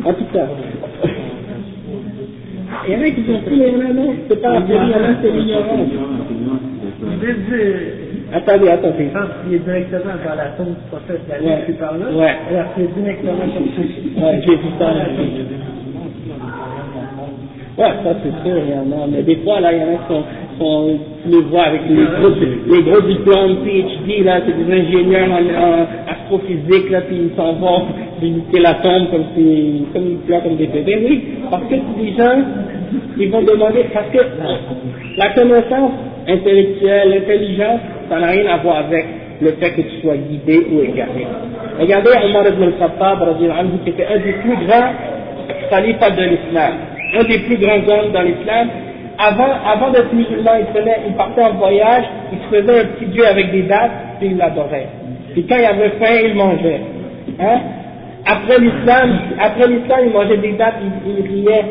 [0.05, 0.47] En tout cas.
[2.89, 5.31] Il y en a qui sont non, c'est pas la il y en a c'est
[5.31, 6.62] l'ignorance.
[8.35, 9.11] Attendez, attendez.
[9.13, 11.63] Quand il est directement dans la tombe du prophète, la ouais.
[11.67, 12.37] qui parle là, ouais.
[12.51, 14.27] alors c'est directement comme ça.
[14.27, 14.93] Ouais, j'ai vu ça.
[17.79, 19.95] Ouais, ça c'est sûr, il y en a, mais des fois là, il y en
[19.95, 20.25] a qui sont,
[21.23, 22.35] tu les vois avec les gros,
[22.69, 27.53] les gros diplômes PhD, là, c'est des ingénieurs en, en astrophysique, là, puis ils s'en
[27.55, 27.83] vont
[28.21, 32.43] visiter la tombe comme si, comme des bébés, oui, parce que les gens,
[33.19, 34.19] ils vont demander, parce que
[35.17, 35.93] la connaissance
[36.29, 39.05] intellectuelle, l'intelligence, ça n'a rien à voir avec
[39.41, 41.27] le fait que tu sois guidé ou égaré.
[41.81, 43.19] Regardez Omar ibn al-Khattab,
[43.85, 44.93] qui était un des plus grands
[45.71, 46.73] khalifas de l'islam,
[47.19, 48.69] un des plus grands hommes dans l'islam.
[49.25, 53.07] Avant, avant d'être musulman, il, prenait, il partait en voyage, il se faisait un petit
[53.07, 54.89] dieu avec des dates, puis il l'adorait.
[55.33, 56.81] Puis quand il avait faim, il mangeait.
[57.39, 57.61] Hein?
[58.27, 60.75] Après l'islam, après l'islam, il mangeait des dates,
[61.07, 61.65] il, il riait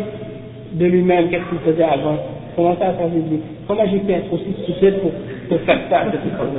[0.74, 2.16] de lui-même, qu'est-ce qu'il faisait avant?
[2.56, 5.11] Comment ça a changé de vie Comment j'ai pu être aussi stupide pour,
[5.49, 6.55] pour faire ça de cette façon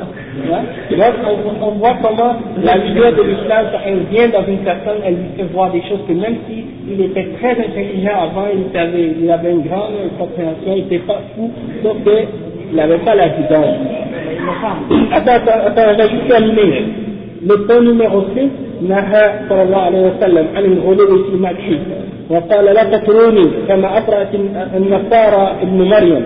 [0.92, 1.14] Donc
[1.62, 5.30] on, on, voit comment la lumière de l'islam, elle vient dans une personne, elle lui
[5.38, 9.32] fait voir des choses que même s'il il était très intelligent avant, il avait, il
[9.32, 11.52] avait une grande compréhension, il n'était pas fou,
[11.84, 13.76] sauf qu'il n'avait pas la guidance.
[15.14, 16.86] Attends, attends, attends, j'ai juste terminé.
[17.46, 18.50] Le point numéro 6,
[18.82, 21.80] نهى صلى الله عليه وسلم عن الغلو في مدحه
[22.30, 24.28] وقال لا تطروني كما أطرأت
[24.76, 26.26] النصارى ابن مريم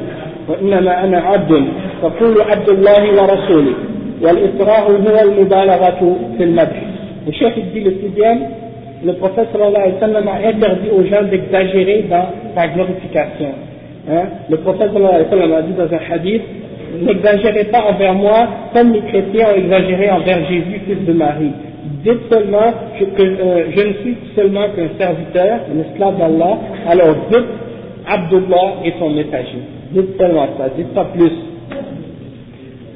[0.50, 1.64] وإنما أنا عبد
[2.02, 3.74] فقولوا عبد الله ورسوله
[4.22, 6.82] والإطراء هو المبالغة في المدح
[7.28, 8.40] الشيخ dit le sixième
[9.06, 12.26] le prophète sallallahu alayhi wa sallam a interdit aux gens d'exagérer dans
[12.56, 13.52] sa glorification
[14.10, 14.24] hein?
[14.50, 16.42] le prophète sallallahu alayhi wa sallam a dit dans un hadith
[17.02, 21.54] n'exagérez pas envers moi comme les chrétiens ont exagéré envers Jésus fils de Marie
[22.04, 27.46] dites seulement que euh, je ne suis seulement qu'un serviteur, un esclave d'Allah, alors dites
[28.08, 29.62] Abdullah et son messager.
[29.92, 31.32] Dites seulement ça, dites pas plus.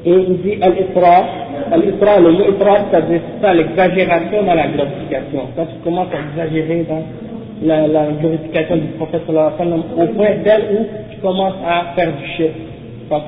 [0.06, 1.26] Et il dit Al-Isra,
[1.72, 5.41] Al-Isra, le mot Isra, c'est ça l'exagération dans la glorification.
[5.56, 7.04] Quand tu commences à exagérer dans
[7.64, 11.56] la, la glorification du prophète sallallahu alayhi wa sallam, au point tel où tu commences
[11.68, 12.52] à faire du chef,
[13.10, 13.22] sans,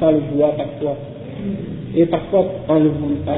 [0.00, 0.96] sans, le vouloir parfois.
[1.96, 3.32] Et parfois en le voulant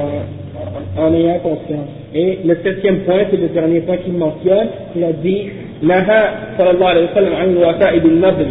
[0.97, 1.87] en ayant conscience.
[2.13, 5.49] Et le septième point, c'est le dernier point qu'il mentionne, il a dit
[5.83, 8.47] نهى صلى الله عليه وسلم عن الوفاء بالنذر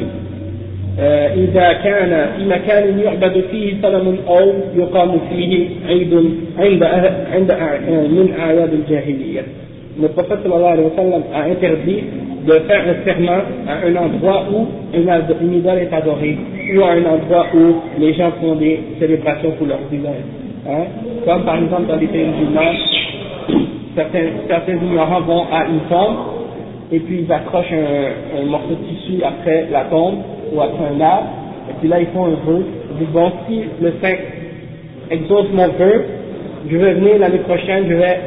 [1.37, 6.15] إذا كان في مكان يعبد فيه صنم أو يقام فيه عيد
[6.59, 6.83] عند
[7.33, 7.53] عند
[8.11, 9.43] من أعياد الجاهلية.
[10.01, 12.05] Le prophète sallallahu alayhi wa sallam a interdit
[12.47, 16.37] de faire un serment à un endroit où une idole est adorée
[16.77, 20.25] ou à un endroit où les gens font des célébrations pour leurs idoles.
[20.69, 20.85] Hein?
[21.25, 22.75] Comme par exemple dans les pays musulmans,
[23.97, 26.32] certains, certains ignorants vont à une tombe
[26.93, 30.19] et puis ils accrochent un, un, morceau de tissu après la tombe
[30.53, 31.29] ou après un arbre,
[31.71, 32.65] et puis là ils font un vœu.
[32.91, 34.17] Ils disent bon, si le saint
[35.11, 36.05] exauce mon vœu,
[36.71, 38.21] je vais venir l'année prochaine, je vais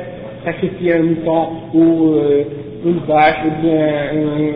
[0.45, 2.43] sacrifier un mouton ou euh,
[2.85, 3.87] une vache ou bien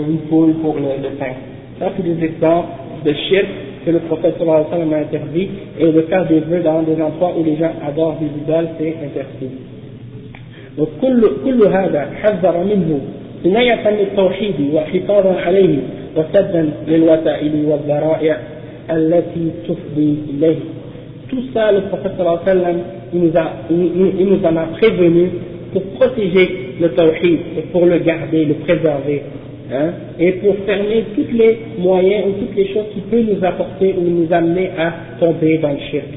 [0.07, 1.35] une poule pour le, le saint.
[1.79, 2.69] Ça, c'est des exemples
[3.03, 3.47] de shirk
[3.85, 5.49] que le prophète sallallahu alayhi wa sallam a interdit,
[5.79, 8.95] et de faire des vœux dans des endroits où les gens adorent des idoles, c'est
[9.05, 9.55] interdit.
[10.77, 12.99] Donc, كل, كل هذا حذر منه
[13.45, 15.77] عناية للتوحيد وحفاظا عليه
[16.17, 18.37] وسدا للوسائل والذرائع
[18.89, 20.59] التي تفضي إليه.
[21.29, 22.77] Tout ça, le prophète sallallahu alayhi wa sallam,
[23.13, 25.29] il nous, a, il, il nous en a prévenu
[25.73, 26.47] pour protéger
[26.79, 29.23] le tawhid et pour le garder, le préserver
[29.73, 33.95] hein, et pour fermer tous les moyens ou toutes les choses qui peuvent nous apporter
[33.97, 36.11] ou nous amener à tomber dans le shirk.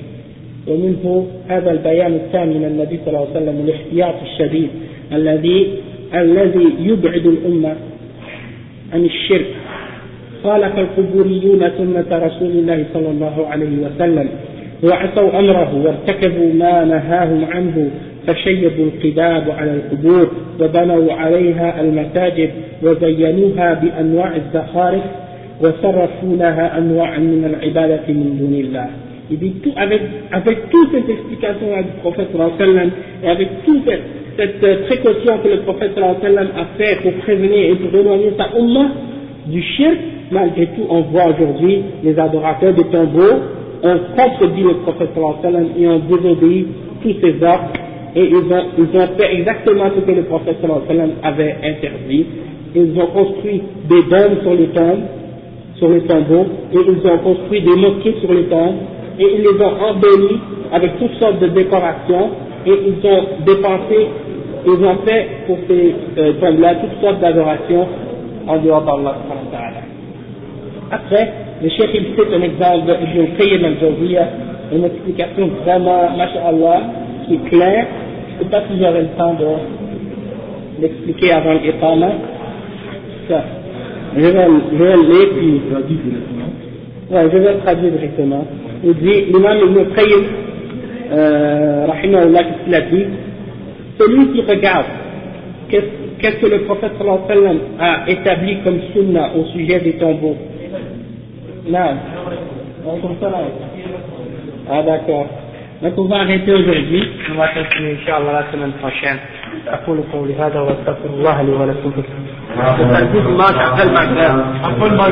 [0.68, 4.68] ومنه هذا البيان الثاني من النبي صلى الله عليه وسلم الاحتياط الشديد
[5.12, 5.66] الذي
[6.15, 7.75] الذي يبعد الأمة
[8.93, 9.45] عن الشرك.
[10.43, 14.29] خالف القبوريون سنة رسول الله صلى الله عليه وسلم
[14.83, 17.89] وعصوا أمره وارتكبوا ما نهاهم عنه
[18.27, 22.49] فشيبوا القباب على القبور وبنوا عليها المساجد
[22.83, 25.03] وزينوها بأنواع الزخارف
[25.61, 28.89] وصرفوا لها أنواع من العبادة من دون الله.
[29.31, 30.01] Il dit tout, avec,
[30.31, 32.27] avec toute cette explication du prophète
[33.23, 34.01] et avec toute cette,
[34.37, 38.87] cette précaution que le prophète sallam a fait pour prévenir et pour éloigner sa umma
[39.47, 39.97] du shirk,
[40.31, 43.39] malgré tout on voit aujourd'hui les adorateurs de tombeaux
[43.83, 45.09] ont contredit le prophète
[45.41, 46.67] sallam et ont désobéi
[47.03, 47.73] tous ses ordres
[48.15, 52.25] et ils ont, ils ont fait exactement ce que le prophète sallam avait interdit.
[52.75, 55.03] Ils ont construit des dômes sur les tombes,
[55.77, 58.75] sur les tombeaux, et ils ont construit des mosquées sur les tombes,
[59.19, 60.39] et ils les ont embellis
[60.71, 62.29] avec toutes sortes de décorations,
[62.65, 64.07] et ils ont dépensé,
[64.65, 67.87] ils ont fait pour ces euh, tombes-là toutes sortes d'adorations
[68.47, 69.15] en dehors d'Allah.
[70.91, 73.77] Après, le chef il cite un exemple de Ibn Qayyim al
[74.73, 76.81] une explication vraiment, masha'Allah,
[77.27, 77.87] qui est claire,
[78.27, 82.07] je ne sais pas si j'aurai le temps de l'expliquer avant l'iqama.
[83.29, 83.43] Ça.
[84.15, 85.61] Je vais, je vais le lire puis.
[87.11, 88.45] Ouais, je vais le traduire directement.
[88.83, 90.23] Il dit, l'imam Ibn Qayyim,
[91.11, 91.87] euh,
[93.99, 94.85] Celui qui regarde,
[95.69, 99.93] qu'est-ce que le prophète sallallahu alayhi wa sallam a établi comme sunna au sujet des
[99.93, 100.37] tombeaux
[101.67, 101.95] Non.
[104.69, 105.27] Ah d'accord.
[105.81, 107.03] Donc on va arrêter aujourd'hui.
[107.31, 109.19] On va continuer, Inch'Allah, la semaine prochaine.
[109.67, 114.17] أقول قولي هذا وأستغفر الله لي ولكم في الترتيب ما تعقل معك
[114.63, 115.07] أقول ما